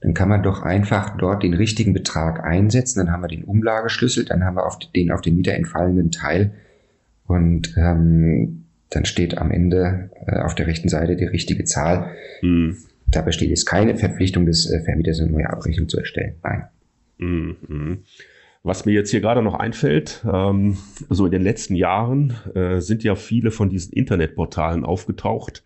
dann 0.00 0.14
kann 0.14 0.28
man 0.28 0.42
doch 0.42 0.62
einfach 0.62 1.16
dort 1.16 1.42
den 1.42 1.54
richtigen 1.54 1.92
Betrag 1.92 2.44
einsetzen, 2.44 2.98
dann 2.98 3.12
haben 3.12 3.22
wir 3.22 3.28
den 3.28 3.44
Umlageschlüssel, 3.44 4.24
dann 4.24 4.44
haben 4.44 4.56
wir 4.56 4.66
auf 4.66 4.78
den 4.78 5.10
auf 5.10 5.20
den 5.20 5.36
Mieter 5.36 5.54
entfallenden 5.54 6.10
Teil 6.10 6.52
und 7.26 7.74
ähm, 7.76 8.64
dann 8.90 9.04
steht 9.04 9.38
am 9.38 9.50
Ende 9.50 10.10
äh, 10.26 10.38
auf 10.40 10.54
der 10.54 10.66
rechten 10.66 10.88
Seite 10.88 11.16
die 11.16 11.24
richtige 11.24 11.64
Zahl. 11.64 12.14
Mhm. 12.42 12.76
Da 13.08 13.22
besteht 13.22 13.50
jetzt 13.50 13.66
keine 13.66 13.96
Verpflichtung 13.96 14.46
des 14.46 14.70
äh, 14.70 14.82
Vermieters, 14.82 15.20
eine 15.20 15.30
neue 15.30 15.50
Abrechnung 15.50 15.88
zu 15.88 15.98
erstellen. 15.98 16.34
Nein. 16.42 16.64
Mhm. 17.18 18.04
Was 18.66 18.84
mir 18.84 18.94
jetzt 18.94 19.12
hier 19.12 19.20
gerade 19.20 19.42
noch 19.42 19.54
einfällt, 19.54 20.24
ähm, 20.28 20.76
so 21.08 21.24
in 21.24 21.30
den 21.30 21.42
letzten 21.42 21.76
Jahren 21.76 22.34
äh, 22.56 22.80
sind 22.80 23.04
ja 23.04 23.14
viele 23.14 23.52
von 23.52 23.68
diesen 23.70 23.92
Internetportalen 23.92 24.84
aufgetaucht, 24.84 25.62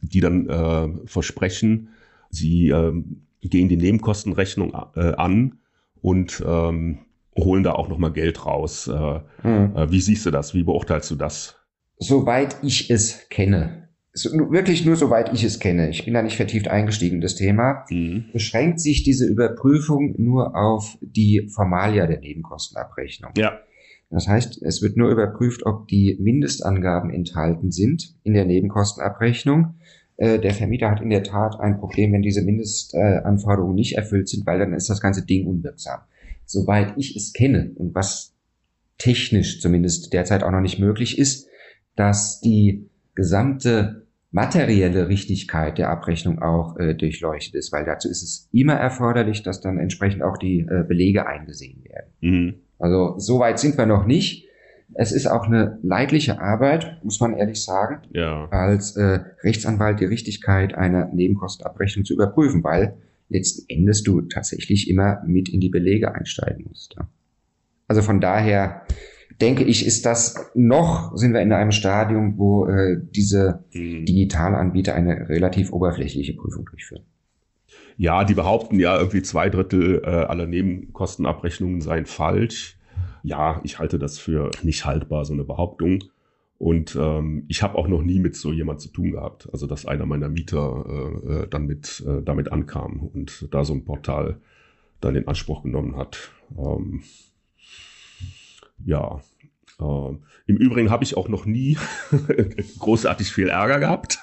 die 0.00 0.20
dann 0.20 0.48
äh, 0.48 0.88
versprechen, 1.04 1.90
sie 2.30 2.70
äh, 2.70 2.94
gehen 3.42 3.68
die 3.68 3.76
Nebenkostenrechnung 3.76 4.72
äh, 4.96 5.12
an 5.16 5.58
und 6.00 6.42
ähm, 6.46 7.00
holen 7.36 7.62
da 7.62 7.72
auch 7.72 7.88
nochmal 7.88 8.12
Geld 8.12 8.46
raus. 8.46 8.86
Äh, 8.88 9.20
mhm. 9.46 9.76
Äh, 9.76 9.90
wie 9.90 10.00
siehst 10.00 10.24
du 10.24 10.30
das? 10.30 10.54
Wie 10.54 10.62
beurteilst 10.62 11.10
du 11.10 11.16
das? 11.16 11.56
Soweit 11.98 12.56
ich 12.62 12.90
es 12.90 13.28
kenne, 13.28 13.89
wirklich 14.12 14.84
nur 14.84 14.96
soweit 14.96 15.32
ich 15.32 15.44
es 15.44 15.60
kenne, 15.60 15.88
ich 15.88 16.04
bin 16.04 16.14
da 16.14 16.22
nicht 16.22 16.36
vertieft 16.36 16.68
eingestiegen 16.68 17.16
in 17.16 17.20
das 17.20 17.36
Thema, 17.36 17.84
mhm. 17.90 18.26
beschränkt 18.32 18.80
sich 18.80 19.02
diese 19.02 19.26
Überprüfung 19.26 20.14
nur 20.18 20.56
auf 20.56 20.98
die 21.00 21.48
Formalia 21.54 22.06
der 22.06 22.20
Nebenkostenabrechnung. 22.20 23.32
Ja. 23.36 23.60
Das 24.10 24.26
heißt, 24.26 24.62
es 24.62 24.82
wird 24.82 24.96
nur 24.96 25.10
überprüft, 25.10 25.64
ob 25.64 25.86
die 25.86 26.16
Mindestangaben 26.20 27.10
enthalten 27.10 27.70
sind 27.70 28.16
in 28.24 28.34
der 28.34 28.44
Nebenkostenabrechnung. 28.44 29.74
Äh, 30.16 30.40
der 30.40 30.52
Vermieter 30.52 30.90
hat 30.90 31.00
in 31.00 31.10
der 31.10 31.22
Tat 31.22 31.60
ein 31.60 31.78
Problem, 31.78 32.12
wenn 32.12 32.22
diese 32.22 32.42
Mindestanforderungen 32.42 33.76
nicht 33.76 33.96
erfüllt 33.96 34.28
sind, 34.28 34.44
weil 34.46 34.58
dann 34.58 34.72
ist 34.72 34.90
das 34.90 35.00
ganze 35.00 35.24
Ding 35.24 35.46
unwirksam. 35.46 36.00
Soweit 36.44 36.94
ich 36.96 37.14
es 37.14 37.32
kenne 37.32 37.70
und 37.76 37.94
was 37.94 38.34
technisch 38.98 39.60
zumindest 39.60 40.12
derzeit 40.12 40.42
auch 40.42 40.50
noch 40.50 40.60
nicht 40.60 40.80
möglich 40.80 41.16
ist, 41.16 41.48
dass 41.94 42.40
die 42.40 42.89
gesamte 43.20 44.06
materielle 44.30 45.08
Richtigkeit 45.08 45.76
der 45.76 45.90
Abrechnung 45.90 46.40
auch 46.40 46.78
äh, 46.78 46.94
durchleuchtet 46.94 47.54
ist, 47.54 47.70
weil 47.70 47.84
dazu 47.84 48.08
ist 48.08 48.22
es 48.22 48.48
immer 48.50 48.72
erforderlich, 48.74 49.42
dass 49.42 49.60
dann 49.60 49.76
entsprechend 49.78 50.22
auch 50.22 50.38
die 50.38 50.60
äh, 50.60 50.84
Belege 50.88 51.26
eingesehen 51.26 51.84
werden. 51.84 52.10
Mhm. 52.20 52.54
Also 52.78 53.18
so 53.18 53.40
weit 53.40 53.58
sind 53.58 53.76
wir 53.76 53.84
noch 53.84 54.06
nicht. 54.06 54.46
Es 54.94 55.12
ist 55.12 55.26
auch 55.26 55.44
eine 55.44 55.78
leidliche 55.82 56.40
Arbeit, 56.40 56.98
muss 57.04 57.20
man 57.20 57.34
ehrlich 57.34 57.62
sagen, 57.62 57.98
ja. 58.14 58.48
als 58.50 58.96
äh, 58.96 59.20
Rechtsanwalt 59.42 60.00
die 60.00 60.06
Richtigkeit 60.06 60.74
einer 60.74 61.06
Nebenkostenabrechnung 61.12 62.06
zu 62.06 62.14
überprüfen, 62.14 62.64
weil 62.64 62.94
letzten 63.28 63.68
Endes 63.68 64.02
du 64.02 64.22
tatsächlich 64.22 64.88
immer 64.88 65.22
mit 65.26 65.50
in 65.50 65.60
die 65.60 65.68
Belege 65.68 66.14
einsteigen 66.14 66.64
musst. 66.68 66.94
Ja. 66.96 67.06
Also 67.86 68.00
von 68.00 68.20
daher 68.20 68.82
denke 69.40 69.64
ich, 69.64 69.86
ist 69.86 70.06
das 70.06 70.50
noch, 70.54 71.16
sind 71.16 71.32
wir 71.32 71.40
in 71.40 71.52
einem 71.52 71.72
Stadium, 71.72 72.38
wo 72.38 72.66
äh, 72.66 72.98
diese 73.00 73.64
mhm. 73.72 74.04
Digitalanbieter 74.04 74.94
eine 74.94 75.28
relativ 75.28 75.72
oberflächliche 75.72 76.34
Prüfung 76.34 76.66
durchführen. 76.66 77.04
Ja, 77.96 78.24
die 78.24 78.34
behaupten 78.34 78.80
ja 78.80 78.96
irgendwie 78.96 79.22
zwei 79.22 79.50
Drittel 79.50 80.02
äh, 80.04 80.08
aller 80.08 80.46
Nebenkostenabrechnungen 80.46 81.80
seien 81.80 82.06
falsch. 82.06 82.78
Ja, 83.22 83.60
ich 83.62 83.78
halte 83.78 83.98
das 83.98 84.18
für 84.18 84.50
nicht 84.62 84.86
haltbar, 84.86 85.24
so 85.24 85.34
eine 85.34 85.44
Behauptung. 85.44 86.04
Und 86.58 86.96
ähm, 87.00 87.44
ich 87.48 87.62
habe 87.62 87.76
auch 87.76 87.88
noch 87.88 88.02
nie 88.02 88.18
mit 88.18 88.36
so 88.36 88.52
jemand 88.52 88.80
zu 88.80 88.88
tun 88.88 89.12
gehabt. 89.12 89.48
Also 89.52 89.66
dass 89.66 89.86
einer 89.86 90.06
meiner 90.06 90.28
Mieter 90.28 90.84
äh, 90.88 91.32
äh 91.32 91.46
dann 91.48 91.66
mit, 91.66 92.02
äh, 92.06 92.22
damit 92.22 92.52
ankam 92.52 93.00
und 93.00 93.48
da 93.50 93.64
so 93.64 93.72
ein 93.72 93.84
Portal 93.84 94.40
dann 95.00 95.16
in 95.16 95.26
Anspruch 95.26 95.62
genommen 95.62 95.96
hat. 95.96 96.30
Ähm, 96.58 97.02
ja. 98.84 99.20
Äh, 99.80 100.16
Im 100.46 100.56
Übrigen 100.56 100.90
habe 100.90 101.04
ich 101.04 101.16
auch 101.16 101.28
noch 101.28 101.46
nie 101.46 101.78
großartig 102.78 103.32
viel 103.32 103.48
Ärger 103.48 103.80
gehabt. 103.80 104.18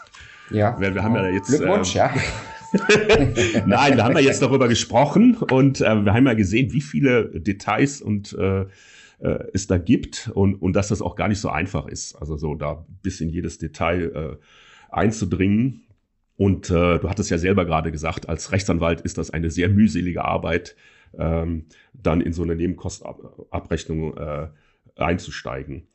Ja. 0.49 0.79
Weil 0.79 0.95
wir 0.95 1.03
haben 1.03 1.15
ja 1.15 1.29
jetzt. 1.29 1.47
Glückwunsch, 1.47 1.95
äh, 1.95 1.99
ja. 1.99 2.13
Nein, 3.65 3.95
wir 3.95 4.03
haben 4.03 4.15
ja 4.15 4.21
jetzt 4.21 4.41
darüber 4.41 4.67
gesprochen 4.67 5.37
und 5.51 5.81
äh, 5.81 5.95
wir 5.95 6.13
haben 6.13 6.25
ja 6.25 6.33
gesehen, 6.33 6.73
wie 6.73 6.81
viele 6.81 7.39
Details 7.39 8.01
und 8.01 8.33
äh, 8.33 8.61
äh, 9.19 9.45
es 9.53 9.67
da 9.67 9.77
gibt 9.77 10.29
und, 10.33 10.55
und 10.55 10.73
dass 10.73 10.89
das 10.89 11.01
auch 11.01 11.15
gar 11.15 11.27
nicht 11.27 11.39
so 11.39 11.49
einfach 11.49 11.87
ist. 11.87 12.15
Also 12.15 12.37
so 12.37 12.55
da 12.55 12.85
bis 13.01 13.21
in 13.21 13.29
jedes 13.29 13.57
Detail 13.57 14.11
äh, 14.13 14.93
einzudringen. 14.93 15.83
Und 16.35 16.69
äh, 16.69 16.99
du 16.99 17.09
hattest 17.09 17.31
ja 17.31 17.37
selber 17.37 17.65
gerade 17.65 17.91
gesagt, 17.91 18.29
als 18.29 18.51
Rechtsanwalt 18.51 19.01
ist 19.01 19.17
das 19.17 19.31
eine 19.31 19.49
sehr 19.49 19.69
mühselige 19.69 20.23
Arbeit, 20.23 20.75
ähm, 21.17 21.65
dann 21.93 22.21
in 22.21 22.31
so 22.31 22.43
eine 22.43 22.55
Nebenkostenabrechnung 22.55 24.17
äh, 24.17 24.47
einzusteigen. 24.99 25.87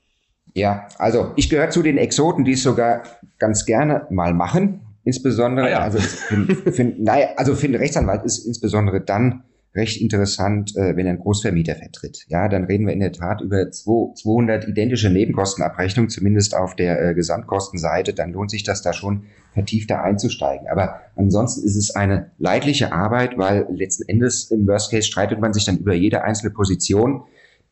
Ja, 0.54 0.88
also 0.98 1.32
ich 1.36 1.48
gehöre 1.48 1.70
zu 1.70 1.82
den 1.82 1.98
Exoten, 1.98 2.44
die 2.44 2.52
es 2.52 2.62
sogar 2.62 3.02
ganz 3.38 3.64
gerne 3.64 4.06
mal 4.10 4.34
machen. 4.34 4.80
Insbesondere, 5.04 5.66
ah, 5.66 5.70
ja. 5.70 5.78
also 5.80 5.98
find, 5.98 6.52
find, 6.74 7.00
naja, 7.02 7.28
also 7.36 7.54
finde 7.54 7.80
Rechtsanwalt 7.80 8.24
ist 8.24 8.46
insbesondere 8.46 9.00
dann 9.00 9.42
recht 9.74 10.00
interessant, 10.00 10.76
äh, 10.76 10.96
wenn 10.96 11.06
er 11.06 11.12
einen 11.12 11.20
Großvermieter 11.20 11.74
vertritt. 11.74 12.26
Ja, 12.28 12.48
dann 12.48 12.64
reden 12.64 12.86
wir 12.86 12.92
in 12.92 13.00
der 13.00 13.12
Tat 13.12 13.40
über 13.40 13.70
200 13.70 14.68
identische 14.68 15.10
Nebenkostenabrechnungen, 15.10 16.10
zumindest 16.10 16.54
auf 16.54 16.76
der 16.76 17.02
äh, 17.02 17.14
Gesamtkostenseite. 17.14 18.12
Dann 18.12 18.32
lohnt 18.32 18.50
sich 18.50 18.64
das 18.64 18.82
da 18.82 18.92
schon 18.92 19.24
vertiefter 19.54 20.02
einzusteigen. 20.02 20.68
Aber 20.68 21.00
ansonsten 21.16 21.64
ist 21.64 21.76
es 21.76 21.94
eine 21.94 22.30
leidliche 22.38 22.92
Arbeit, 22.92 23.38
weil 23.38 23.66
letzten 23.70 24.08
Endes 24.08 24.50
im 24.50 24.66
Worst 24.66 24.90
Case 24.90 25.06
streitet 25.06 25.40
man 25.40 25.54
sich 25.54 25.64
dann 25.64 25.78
über 25.78 25.94
jede 25.94 26.22
einzelne 26.22 26.52
Position 26.52 27.24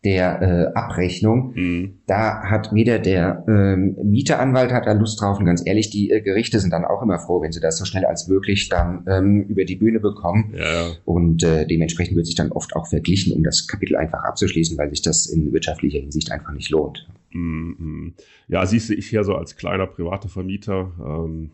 der 0.05 0.41
äh, 0.41 0.79
Abrechnung. 0.79 1.53
Mhm. 1.55 1.99
Da 2.07 2.43
hat 2.43 2.73
weder 2.73 2.99
der 2.99 3.45
ähm, 3.47 3.97
Mieteranwalt 4.03 4.73
hat 4.73 4.87
da 4.87 4.93
Lust 4.93 5.21
drauf 5.21 5.39
und 5.39 5.45
ganz 5.45 5.63
ehrlich, 5.67 5.91
die 5.91 6.11
äh, 6.11 6.23
Gerichte 6.23 6.59
sind 6.59 6.73
dann 6.73 6.87
auch 6.87 7.03
immer 7.03 7.19
froh, 7.19 7.43
wenn 7.43 7.53
sie 7.53 7.61
das 7.61 7.77
so 7.77 7.85
schnell 7.85 8.07
als 8.07 8.27
möglich 8.27 8.71
dann 8.71 9.05
ähm, 9.07 9.43
über 9.43 9.65
die 9.65 9.77
Bühne 9.77 10.01
bekommen. 10.01 10.55
Ja. 10.57 10.93
Und 11.05 11.43
äh, 11.43 11.67
dementsprechend 11.67 12.17
wird 12.17 12.27
sich 12.27 12.35
dann 12.35 12.51
oft 12.51 12.75
auch 12.77 12.87
verglichen, 12.87 13.35
um 13.35 13.43
das 13.43 13.67
Kapitel 13.67 13.97
einfach 13.97 14.25
abzuschließen, 14.25 14.79
weil 14.79 14.89
sich 14.89 15.03
das 15.03 15.27
in 15.27 15.53
wirtschaftlicher 15.53 15.99
Hinsicht 15.99 16.33
einfach 16.33 16.53
nicht 16.53 16.71
lohnt. 16.71 17.07
Mhm. 17.33 18.15
Ja, 18.49 18.65
siehst 18.65 18.89
du, 18.89 18.95
ich 18.95 19.09
hier 19.09 19.23
so 19.25 19.35
als 19.35 19.57
kleiner 19.57 19.87
privater 19.87 20.31
Vermieter, 20.31 20.93
ähm, 21.05 21.51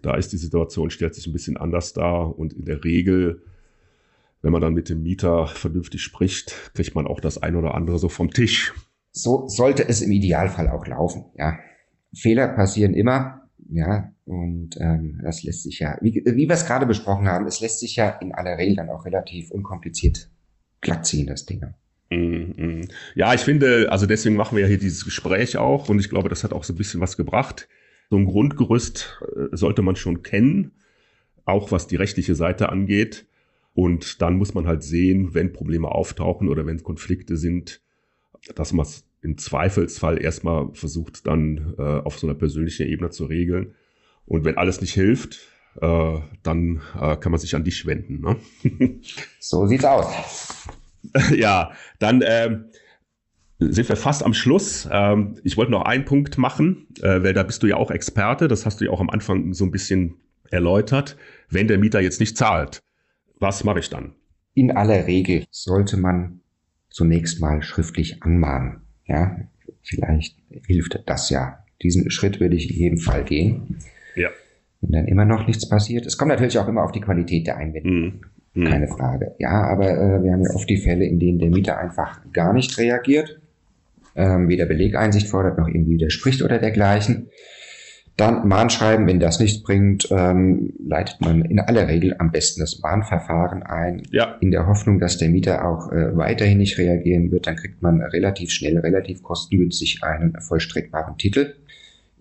da 0.00 0.14
ist 0.14 0.32
die 0.32 0.38
Situation, 0.38 0.90
stellt 0.90 1.14
sich 1.14 1.26
ein 1.26 1.32
bisschen 1.32 1.58
anders 1.58 1.92
dar 1.92 2.38
und 2.38 2.54
in 2.54 2.64
der 2.64 2.82
Regel 2.82 3.42
wenn 4.42 4.52
man 4.52 4.60
dann 4.60 4.74
mit 4.74 4.88
dem 4.88 5.02
Mieter 5.02 5.46
vernünftig 5.46 6.02
spricht, 6.02 6.72
kriegt 6.74 6.94
man 6.94 7.06
auch 7.06 7.20
das 7.20 7.38
ein 7.38 7.56
oder 7.56 7.74
andere 7.74 7.98
so 7.98 8.08
vom 8.08 8.30
Tisch. 8.30 8.74
So 9.12 9.46
sollte 9.48 9.88
es 9.88 10.00
im 10.02 10.10
Idealfall 10.10 10.68
auch 10.68 10.86
laufen, 10.86 11.26
ja. 11.36 11.58
Fehler 12.14 12.48
passieren 12.48 12.92
immer, 12.92 13.48
ja, 13.70 14.12
und 14.26 14.76
ähm, 14.78 15.20
das 15.22 15.42
lässt 15.42 15.62
sich 15.62 15.78
ja, 15.78 15.96
wie, 16.02 16.22
wie 16.26 16.48
wir 16.48 16.54
es 16.54 16.66
gerade 16.66 16.84
besprochen 16.84 17.26
haben, 17.26 17.46
es 17.46 17.60
lässt 17.60 17.80
sich 17.80 17.96
ja 17.96 18.10
in 18.20 18.32
aller 18.34 18.58
Regel 18.58 18.76
dann 18.76 18.90
auch 18.90 19.06
relativ 19.06 19.50
unkompliziert 19.50 20.28
glatt 20.80 21.06
ziehen, 21.06 21.26
das 21.26 21.46
Ding. 21.46 21.64
Mm. 22.10 22.82
Ja, 23.14 23.32
ich 23.32 23.40
finde, 23.40 23.90
also 23.90 24.06
deswegen 24.06 24.36
machen 24.36 24.56
wir 24.56 24.62
ja 24.62 24.68
hier 24.68 24.78
dieses 24.78 25.04
Gespräch 25.04 25.56
auch 25.56 25.88
und 25.88 25.98
ich 25.98 26.10
glaube, 26.10 26.28
das 26.28 26.44
hat 26.44 26.52
auch 26.52 26.64
so 26.64 26.72
ein 26.72 26.76
bisschen 26.76 27.00
was 27.00 27.16
gebracht. 27.16 27.68
So 28.10 28.16
ein 28.16 28.26
Grundgerüst 28.26 29.22
äh, 29.34 29.56
sollte 29.56 29.80
man 29.80 29.96
schon 29.96 30.22
kennen, 30.22 30.72
auch 31.44 31.72
was 31.72 31.86
die 31.86 31.96
rechtliche 31.96 32.34
Seite 32.34 32.68
angeht. 32.68 33.26
Und 33.74 34.20
dann 34.20 34.36
muss 34.36 34.54
man 34.54 34.66
halt 34.66 34.82
sehen, 34.82 35.34
wenn 35.34 35.52
Probleme 35.52 35.88
auftauchen 35.88 36.48
oder 36.48 36.66
wenn 36.66 36.82
Konflikte 36.82 37.36
sind, 37.36 37.80
dass 38.54 38.72
man 38.72 38.84
es 38.84 39.04
im 39.22 39.38
Zweifelsfall 39.38 40.22
erstmal 40.22 40.68
versucht, 40.74 41.26
dann 41.26 41.74
äh, 41.78 41.82
auf 41.82 42.18
so 42.18 42.26
einer 42.26 42.34
persönlichen 42.34 42.86
Ebene 42.86 43.10
zu 43.10 43.24
regeln. 43.24 43.74
Und 44.26 44.44
wenn 44.44 44.58
alles 44.58 44.80
nicht 44.80 44.94
hilft, 44.94 45.40
äh, 45.80 46.20
dann 46.42 46.82
äh, 47.00 47.16
kann 47.16 47.32
man 47.32 47.40
sich 47.40 47.54
an 47.54 47.64
dich 47.64 47.86
wenden. 47.86 48.20
Ne? 48.20 48.36
so 49.40 49.66
sieht's 49.66 49.84
aus. 49.84 50.66
ja, 51.34 51.72
dann 51.98 52.22
ähm, 52.24 52.66
sind 53.58 53.88
wir 53.88 53.96
fast 53.96 54.24
am 54.24 54.34
Schluss. 54.34 54.88
Ähm, 54.90 55.36
ich 55.44 55.56
wollte 55.56 55.72
noch 55.72 55.84
einen 55.84 56.04
Punkt 56.04 56.36
machen, 56.36 56.88
äh, 57.00 57.22
weil 57.22 57.32
da 57.32 57.42
bist 57.42 57.62
du 57.62 57.68
ja 57.68 57.76
auch 57.76 57.90
Experte. 57.90 58.48
Das 58.48 58.66
hast 58.66 58.80
du 58.80 58.84
ja 58.84 58.90
auch 58.90 59.00
am 59.00 59.10
Anfang 59.10 59.54
so 59.54 59.64
ein 59.64 59.70
bisschen 59.70 60.16
erläutert. 60.50 61.16
Wenn 61.48 61.68
der 61.68 61.78
Mieter 61.78 62.00
jetzt 62.00 62.20
nicht 62.20 62.36
zahlt, 62.36 62.82
was 63.42 63.64
mache 63.64 63.80
ich 63.80 63.90
dann? 63.90 64.14
In 64.54 64.70
aller 64.70 65.06
Regel 65.06 65.44
sollte 65.50 65.96
man 65.96 66.40
zunächst 66.90 67.40
mal 67.40 67.62
schriftlich 67.62 68.22
anmahnen. 68.22 68.82
Ja, 69.06 69.36
vielleicht 69.82 70.36
hilft 70.66 71.02
das 71.06 71.30
ja. 71.30 71.58
Diesen 71.82 72.10
Schritt 72.10 72.40
würde 72.40 72.56
ich 72.56 72.70
in 72.70 72.76
jedem 72.76 72.98
Fall 72.98 73.24
gehen. 73.24 73.78
Ja. 74.14 74.28
Wenn 74.80 74.92
dann 74.92 75.06
immer 75.06 75.24
noch 75.24 75.46
nichts 75.46 75.68
passiert. 75.68 76.06
Es 76.06 76.16
kommt 76.16 76.30
natürlich 76.30 76.58
auch 76.58 76.68
immer 76.68 76.84
auf 76.84 76.92
die 76.92 77.00
Qualität 77.00 77.46
der 77.46 77.56
Einwände. 77.56 77.90
Mhm. 77.90 78.20
Mhm. 78.54 78.64
Keine 78.64 78.88
Frage. 78.88 79.34
Ja, 79.38 79.64
aber 79.64 79.90
äh, 79.90 80.22
wir 80.22 80.32
haben 80.32 80.42
ja 80.42 80.50
oft 80.54 80.68
die 80.68 80.76
Fälle, 80.76 81.04
in 81.04 81.18
denen 81.18 81.38
der 81.38 81.50
Mieter 81.50 81.78
einfach 81.78 82.20
gar 82.32 82.52
nicht 82.52 82.76
reagiert, 82.78 83.40
ähm, 84.14 84.48
weder 84.48 84.66
Belegeinsicht 84.66 85.28
fordert 85.28 85.58
noch 85.58 85.68
irgendwie 85.68 85.94
widerspricht 85.94 86.42
oder 86.42 86.58
dergleichen. 86.58 87.30
Dann 88.16 88.46
Mahnschreiben, 88.46 89.06
wenn 89.06 89.20
das 89.20 89.40
nichts 89.40 89.62
bringt, 89.62 90.08
ähm, 90.10 90.74
leitet 90.84 91.20
man 91.22 91.42
in 91.44 91.58
aller 91.60 91.88
Regel 91.88 92.14
am 92.18 92.30
besten 92.30 92.60
das 92.60 92.80
Mahnverfahren 92.80 93.62
ein, 93.62 94.02
ja. 94.10 94.36
in 94.40 94.50
der 94.50 94.66
Hoffnung, 94.66 94.98
dass 94.98 95.16
der 95.16 95.30
Mieter 95.30 95.66
auch 95.66 95.90
äh, 95.90 96.14
weiterhin 96.16 96.58
nicht 96.58 96.76
reagieren 96.76 97.32
wird. 97.32 97.46
Dann 97.46 97.56
kriegt 97.56 97.80
man 97.80 98.02
relativ 98.02 98.50
schnell, 98.50 98.78
relativ 98.78 99.22
kostengünstig 99.22 100.02
einen 100.02 100.38
vollstreckbaren 100.40 101.16
Titel 101.16 101.54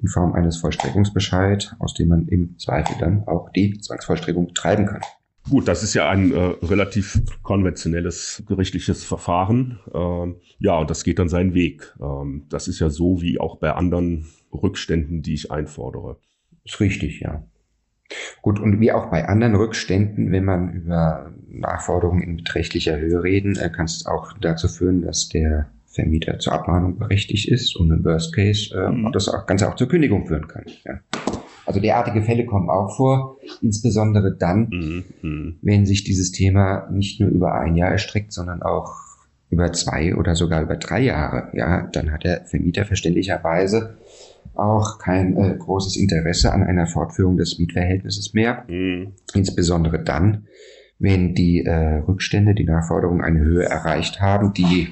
in 0.01 0.07
Form 0.07 0.33
eines 0.33 0.57
Vollstreckungsbescheid, 0.57 1.75
aus 1.79 1.93
dem 1.93 2.07
man 2.07 2.27
im 2.27 2.57
Zweifel 2.57 2.95
dann 2.99 3.27
auch 3.27 3.49
die 3.49 3.77
Zwangsvollstreckung 3.77 4.47
betreiben 4.47 4.85
kann. 4.85 5.01
Gut, 5.49 5.67
das 5.67 5.83
ist 5.83 5.93
ja 5.93 6.09
ein 6.09 6.31
äh, 6.31 6.37
relativ 6.63 7.21
konventionelles 7.41 8.43
gerichtliches 8.47 9.03
Verfahren. 9.03 9.79
Ähm, 9.93 10.37
ja, 10.59 10.77
und 10.77 10.89
das 10.89 11.03
geht 11.03 11.19
dann 11.19 11.29
seinen 11.29 11.53
Weg. 11.53 11.93
Ähm, 11.99 12.45
das 12.49 12.67
ist 12.67 12.79
ja 12.79 12.89
so 12.89 13.21
wie 13.21 13.39
auch 13.39 13.57
bei 13.57 13.73
anderen 13.73 14.27
Rückständen, 14.53 15.21
die 15.21 15.33
ich 15.33 15.51
einfordere. 15.51 16.17
Ist 16.63 16.79
richtig, 16.79 17.21
ja. 17.21 17.43
Gut, 18.41 18.59
und 18.59 18.79
wie 18.79 18.91
auch 18.91 19.09
bei 19.09 19.27
anderen 19.27 19.55
Rückständen, 19.55 20.31
wenn 20.31 20.45
man 20.45 20.73
über 20.73 21.33
Nachforderungen 21.49 22.21
in 22.21 22.37
beträchtlicher 22.37 22.97
Höhe 22.97 23.23
reden, 23.23 23.55
äh, 23.57 23.69
kann 23.69 23.85
es 23.85 24.05
auch 24.05 24.33
dazu 24.39 24.67
führen, 24.67 25.01
dass 25.01 25.29
der 25.29 25.71
Vermieter 25.87 26.39
zur 26.39 26.53
Abmahnung 26.53 26.97
berechtigt 26.97 27.49
ist 27.49 27.75
und 27.75 27.91
im 27.91 28.05
Worst 28.05 28.33
Case 28.33 28.73
äh, 28.73 28.89
mhm. 28.89 29.11
das 29.11 29.27
auch, 29.27 29.45
Ganze 29.45 29.69
auch 29.69 29.75
zur 29.75 29.89
Kündigung 29.89 30.25
führen 30.25 30.47
kann. 30.47 30.65
Ja. 30.85 30.99
Also 31.65 31.79
derartige 31.79 32.23
Fälle 32.23 32.45
kommen 32.45 32.69
auch 32.69 32.95
vor, 32.95 33.37
insbesondere 33.61 34.35
dann, 34.35 35.05
mhm, 35.21 35.57
wenn 35.61 35.85
sich 35.85 36.03
dieses 36.03 36.31
Thema 36.31 36.89
nicht 36.91 37.19
nur 37.19 37.29
über 37.29 37.53
ein 37.53 37.75
Jahr 37.75 37.91
erstreckt, 37.91 38.33
sondern 38.33 38.61
auch 38.61 38.95
über 39.49 39.71
zwei 39.73 40.15
oder 40.15 40.35
sogar 40.35 40.61
über 40.61 40.77
drei 40.77 41.01
Jahre. 41.01 41.49
Ja, 41.53 41.87
dann 41.91 42.11
hat 42.11 42.23
der 42.23 42.45
Vermieter 42.45 42.85
verständlicherweise 42.85 43.97
auch 44.53 44.97
kein 44.99 45.37
äh, 45.37 45.55
großes 45.57 45.97
Interesse 45.97 46.51
an 46.51 46.63
einer 46.63 46.87
Fortführung 46.87 47.37
des 47.37 47.59
Mietverhältnisses 47.59 48.33
mehr. 48.33 48.65
Mhm. 48.67 49.13
Insbesondere 49.33 50.03
dann, 50.03 50.47
wenn 50.99 51.35
die 51.35 51.63
äh, 51.63 51.97
Rückstände, 51.99 52.53
die 52.53 52.63
Nachforderungen 52.63 53.21
eine 53.21 53.39
Höhe 53.39 53.65
erreicht 53.65 54.21
haben, 54.21 54.53
die 54.53 54.89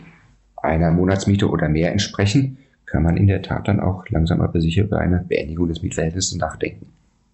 einer 0.58 0.92
Monatsmiete 0.92 1.50
oder 1.50 1.70
mehr 1.70 1.92
entsprechen, 1.92 2.58
kann 2.90 3.04
man 3.04 3.18
in 3.18 3.28
der 3.28 3.42
Tat 3.42 3.68
dann 3.68 3.80
auch 3.80 4.08
langsam 4.10 4.42
aber 4.42 4.60
sicher 4.62 4.84
über 4.84 5.00
eine 5.00 5.24
Beendigung 5.28 5.68
des 5.68 5.82
Mietverhältnisses 5.82 6.38
nachdenken. 6.38 6.88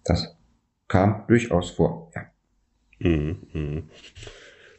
Das 0.04 0.36
kam 0.88 1.24
durchaus 1.28 1.70
vor. 1.70 2.12
Ja, 2.14 2.22
mhm, 3.10 3.36
mh. 3.52 3.82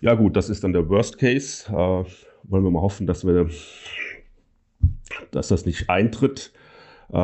ja 0.02 0.14
gut, 0.14 0.36
das 0.36 0.50
ist 0.50 0.64
dann 0.64 0.74
der 0.74 0.88
Worst 0.88 1.18
Case. 1.18 1.68
Äh, 1.70 2.06
wollen 2.44 2.64
wir 2.64 2.72
mal 2.72 2.82
hoffen, 2.82 3.08
dass 3.08 3.26
wir, 3.26 3.50
dass 5.32 5.48
das 5.48 5.66
nicht 5.66 5.90
eintritt. 5.90 6.54
Äh, 7.12 7.16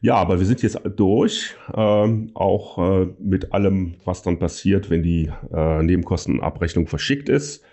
ja, 0.00 0.14
aber 0.14 0.38
wir 0.38 0.46
sind 0.46 0.62
jetzt 0.62 0.80
durch, 0.96 1.56
äh, 1.72 2.08
auch 2.34 3.08
mit 3.18 3.52
allem, 3.52 3.94
was 4.04 4.22
dann 4.22 4.38
passiert, 4.38 4.90
wenn 4.90 5.02
die 5.02 5.30
äh, 5.52 5.82
Nebenkostenabrechnung 5.82 6.86
verschickt 6.86 7.28
ist 7.28 7.64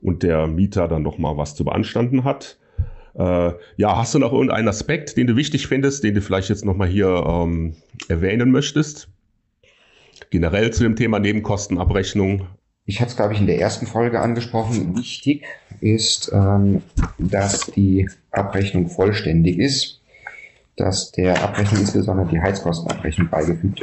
und 0.00 0.22
der 0.22 0.46
Mieter 0.46 0.88
dann 0.88 1.02
noch 1.02 1.18
mal 1.18 1.36
was 1.36 1.54
zu 1.54 1.64
beanstanden 1.64 2.24
hat. 2.24 2.58
Äh, 3.16 3.52
ja, 3.76 3.96
hast 3.96 4.14
du 4.14 4.18
noch 4.18 4.32
irgendeinen 4.32 4.68
Aspekt, 4.68 5.16
den 5.16 5.26
du 5.26 5.36
wichtig 5.36 5.66
findest, 5.66 6.02
den 6.02 6.14
du 6.14 6.20
vielleicht 6.20 6.48
jetzt 6.48 6.64
noch 6.64 6.76
mal 6.76 6.88
hier 6.88 7.24
ähm, 7.26 7.76
erwähnen 8.08 8.50
möchtest? 8.50 9.08
Generell 10.30 10.72
zu 10.72 10.82
dem 10.82 10.96
Thema 10.96 11.20
Nebenkostenabrechnung. 11.20 12.46
Ich 12.86 13.00
hatte 13.00 13.10
es, 13.10 13.16
glaube 13.16 13.34
ich, 13.34 13.40
in 13.40 13.46
der 13.46 13.60
ersten 13.60 13.86
Folge 13.86 14.20
angesprochen. 14.20 14.96
Wichtig 14.96 15.44
ist, 15.80 16.30
ähm, 16.34 16.82
dass 17.18 17.66
die 17.66 18.08
Abrechnung 18.30 18.88
vollständig 18.88 19.58
ist, 19.58 20.00
dass 20.76 21.12
der 21.12 21.42
Abrechnung 21.42 21.80
insbesondere 21.80 22.28
die 22.28 22.40
Heizkostenabrechnung 22.40 23.28
beigefügt 23.30 23.80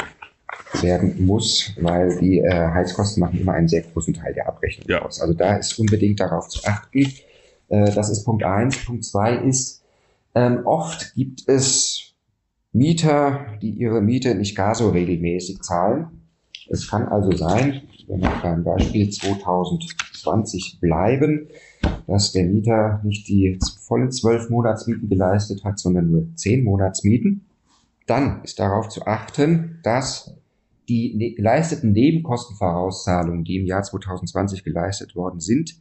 werden 0.82 1.26
muss, 1.26 1.74
weil 1.80 2.18
die 2.20 2.40
äh, 2.40 2.52
Heizkosten 2.52 3.22
machen 3.22 3.40
immer 3.40 3.54
einen 3.54 3.68
sehr 3.68 3.82
großen 3.82 4.14
Teil 4.14 4.34
der 4.34 4.48
Abrechnung 4.48 4.88
ja. 4.90 5.02
aus. 5.02 5.22
Also 5.22 5.34
da 5.34 5.56
ist 5.56 5.78
unbedingt 5.80 6.20
darauf 6.20 6.50
zu 6.50 6.64
achten. 6.66 7.12
Äh, 7.72 7.92
das 7.92 8.10
ist 8.10 8.26
Punkt 8.26 8.44
eins. 8.44 8.86
Punkt 8.86 9.04
zwei 9.04 9.36
ist, 9.36 9.84
ähm, 10.36 10.62
oft 10.66 11.16
gibt 11.16 11.48
es 11.48 12.14
Mieter, 12.74 13.58
die 13.62 13.72
ihre 13.72 14.02
Miete 14.02 14.36
nicht 14.36 14.56
gar 14.56 14.76
so 14.76 14.90
regelmäßig 14.90 15.62
zahlen. 15.62 16.22
Es 16.70 16.90
kann 16.90 17.08
also 17.08 17.36
sein, 17.36 17.82
wenn 18.08 18.22
wir 18.22 18.32
beim 18.42 18.64
Beispiel 18.64 19.10
2020 19.10 20.80
bleiben, 20.80 21.48
dass 22.08 22.32
der 22.32 22.46
Mieter 22.46 23.02
nicht 23.04 23.28
die 23.28 23.58
vollen 23.82 24.12
zwölf 24.12 24.50
Monatsmieten 24.50 25.10
geleistet 25.10 25.64
hat, 25.64 25.80
sondern 25.80 26.12
nur 26.12 26.28
zehn 26.36 26.64
Monatsmieten. 26.64 27.46
Dann 28.08 28.44
ist 28.44 28.60
darauf 28.60 28.90
zu 28.90 29.06
achten, 29.06 29.80
dass 29.84 30.34
die 30.88 31.16
ne-, 31.16 31.34
geleisteten 31.34 31.92
Nebenkostenvorauszahlungen, 31.92 33.44
die 33.44 33.58
im 33.58 33.66
Jahr 33.66 33.84
2020 33.84 34.64
geleistet 34.64 35.16
worden 35.16 35.40
sind, 35.40 35.76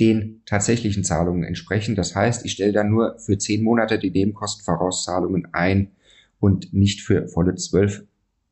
den 0.00 0.42
tatsächlichen 0.46 1.04
Zahlungen 1.04 1.44
entsprechen. 1.44 1.94
Das 1.94 2.16
heißt, 2.16 2.44
ich 2.44 2.52
stelle 2.52 2.72
dann 2.72 2.90
nur 2.90 3.18
für 3.18 3.38
zehn 3.38 3.62
Monate 3.62 3.98
die 3.98 4.10
Nebenkostenvorauszahlungen 4.10 5.48
ein 5.52 5.92
und 6.40 6.72
nicht 6.72 7.02
für 7.02 7.28
volle 7.28 7.54
zwölf 7.54 8.04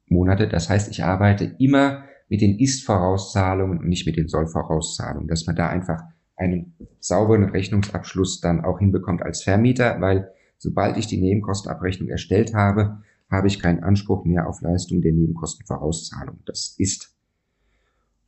Monate. 0.07 0.47
Das 0.47 0.69
heißt, 0.69 0.91
ich 0.91 1.03
arbeite 1.03 1.57
immer 1.59 2.05
mit 2.29 2.43
den 2.43 2.59
Ist-Vorauszahlungen 2.59 3.79
und 3.79 3.89
nicht 3.89 4.07
mit 4.07 4.17
den 4.17 4.29
Soll-Vorauszahlungen, 4.29 5.29
dass 5.29 5.47
man 5.47 5.57
da 5.57 5.69
einfach 5.69 6.03
einen 6.37 6.75
sauberen 7.01 7.45
Rechnungsabschluss 7.45 8.41
dann 8.41 8.65
auch 8.65 8.79
hinbekommt 8.79 9.23
als 9.23 9.43
Vermieter, 9.43 10.01
weil 10.01 10.31
sobald 10.59 10.97
ich 10.97 11.07
die 11.07 11.21
Nebenkostenabrechnung 11.21 12.09
erstellt 12.09 12.55
habe, 12.55 13.03
habe 13.31 13.49
ich 13.49 13.61
keinen 13.61 13.83
Anspruch 13.83 14.25
mehr 14.25 14.49
auf 14.49 14.61
Leistung 14.61 15.03
der 15.03 15.13
Nebenkostenvorauszahlung. 15.13 16.39
Das 16.47 16.75
ist 16.79 17.18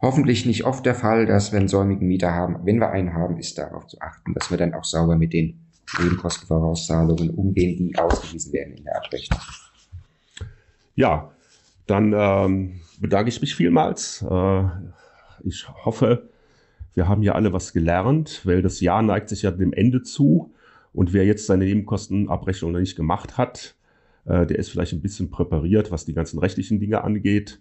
hoffentlich 0.00 0.46
nicht 0.46 0.64
oft 0.64 0.84
der 0.86 0.94
Fall, 0.94 1.26
dass 1.26 1.52
wir 1.52 1.58
einen 1.58 1.68
säumigen 1.68 2.08
Mieter 2.08 2.32
haben. 2.32 2.58
Wenn 2.64 2.78
wir 2.78 2.90
einen 2.90 3.14
haben, 3.14 3.38
ist 3.38 3.58
darauf 3.58 3.86
zu 3.86 4.00
achten, 4.00 4.34
dass 4.34 4.50
wir 4.50 4.58
dann 4.58 4.74
auch 4.74 4.84
sauber 4.84 5.16
mit 5.16 5.32
den 5.32 5.60
Nebenkostenvorauszahlungen 5.98 7.30
umgehen, 7.30 7.76
die 7.76 7.98
ausgewiesen 7.98 8.52
werden 8.52 8.74
in 8.74 8.84
der 8.84 8.96
Abrechnung. 8.96 9.40
Ja, 10.94 11.30
dann 11.86 12.12
ähm, 12.16 12.80
bedanke 13.00 13.28
ich 13.28 13.40
mich 13.40 13.54
vielmals. 13.54 14.24
Äh, 14.28 14.64
ich 15.42 15.68
hoffe, 15.84 16.28
wir 16.94 17.08
haben 17.08 17.22
ja 17.22 17.32
alle 17.32 17.52
was 17.52 17.72
gelernt, 17.72 18.42
weil 18.44 18.62
das 18.62 18.80
Jahr 18.80 19.02
neigt 19.02 19.28
sich 19.28 19.42
ja 19.42 19.50
dem 19.50 19.72
Ende 19.72 20.02
zu. 20.02 20.52
Und 20.92 21.12
wer 21.12 21.24
jetzt 21.24 21.46
seine 21.46 21.64
Nebenkostenabrechnung 21.64 22.72
noch 22.72 22.80
nicht 22.80 22.96
gemacht 22.96 23.38
hat, 23.38 23.74
äh, 24.24 24.46
der 24.46 24.58
ist 24.58 24.70
vielleicht 24.70 24.92
ein 24.92 25.00
bisschen 25.00 25.30
präpariert, 25.30 25.90
was 25.90 26.04
die 26.04 26.14
ganzen 26.14 26.38
rechtlichen 26.38 26.80
Dinge 26.80 27.02
angeht. 27.02 27.60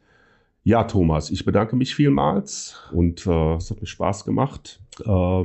Ja, 0.64 0.84
Thomas, 0.84 1.32
ich 1.32 1.46
bedanke 1.46 1.76
mich 1.76 1.96
vielmals 1.96 2.76
und 2.92 3.26
äh, 3.26 3.56
es 3.56 3.72
hat 3.72 3.80
mir 3.80 3.88
Spaß 3.88 4.26
gemacht. 4.26 4.80
Äh, 5.06 5.44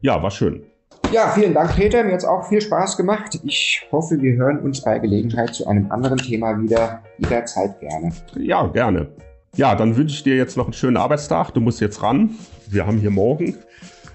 ja, 0.00 0.22
war 0.22 0.30
schön. 0.30 0.64
Ja, 1.12 1.28
vielen 1.28 1.54
Dank, 1.54 1.76
Peter. 1.76 2.02
Mir 2.02 2.12
hat 2.12 2.20
es 2.20 2.24
auch 2.24 2.48
viel 2.48 2.60
Spaß 2.60 2.96
gemacht. 2.96 3.38
Ich 3.44 3.86
hoffe, 3.92 4.20
wir 4.20 4.34
hören 4.34 4.58
uns 4.60 4.82
bei 4.82 4.98
Gelegenheit 4.98 5.54
zu 5.54 5.66
einem 5.66 5.90
anderen 5.92 6.18
Thema 6.18 6.60
wieder. 6.60 7.02
Jederzeit 7.18 7.78
gerne. 7.80 8.12
Ja, 8.36 8.66
gerne. 8.66 9.08
Ja, 9.56 9.74
dann 9.74 9.96
wünsche 9.96 10.16
ich 10.16 10.22
dir 10.24 10.36
jetzt 10.36 10.56
noch 10.56 10.64
einen 10.64 10.72
schönen 10.72 10.96
Arbeitstag. 10.96 11.52
Du 11.52 11.60
musst 11.60 11.80
jetzt 11.80 12.02
ran. 12.02 12.30
Wir 12.68 12.86
haben 12.86 12.98
hier 12.98 13.10
morgen. 13.10 13.56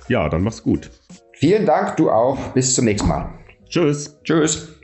Ja, 0.09 0.27
dann 0.27 0.43
mach's 0.43 0.61
gut. 0.61 0.89
Vielen 1.33 1.65
Dank, 1.65 1.95
du 1.95 2.09
auch. 2.09 2.37
Bis 2.53 2.75
zum 2.75 2.85
nächsten 2.85 3.07
Mal. 3.07 3.29
Tschüss. 3.69 4.19
Tschüss. 4.23 4.78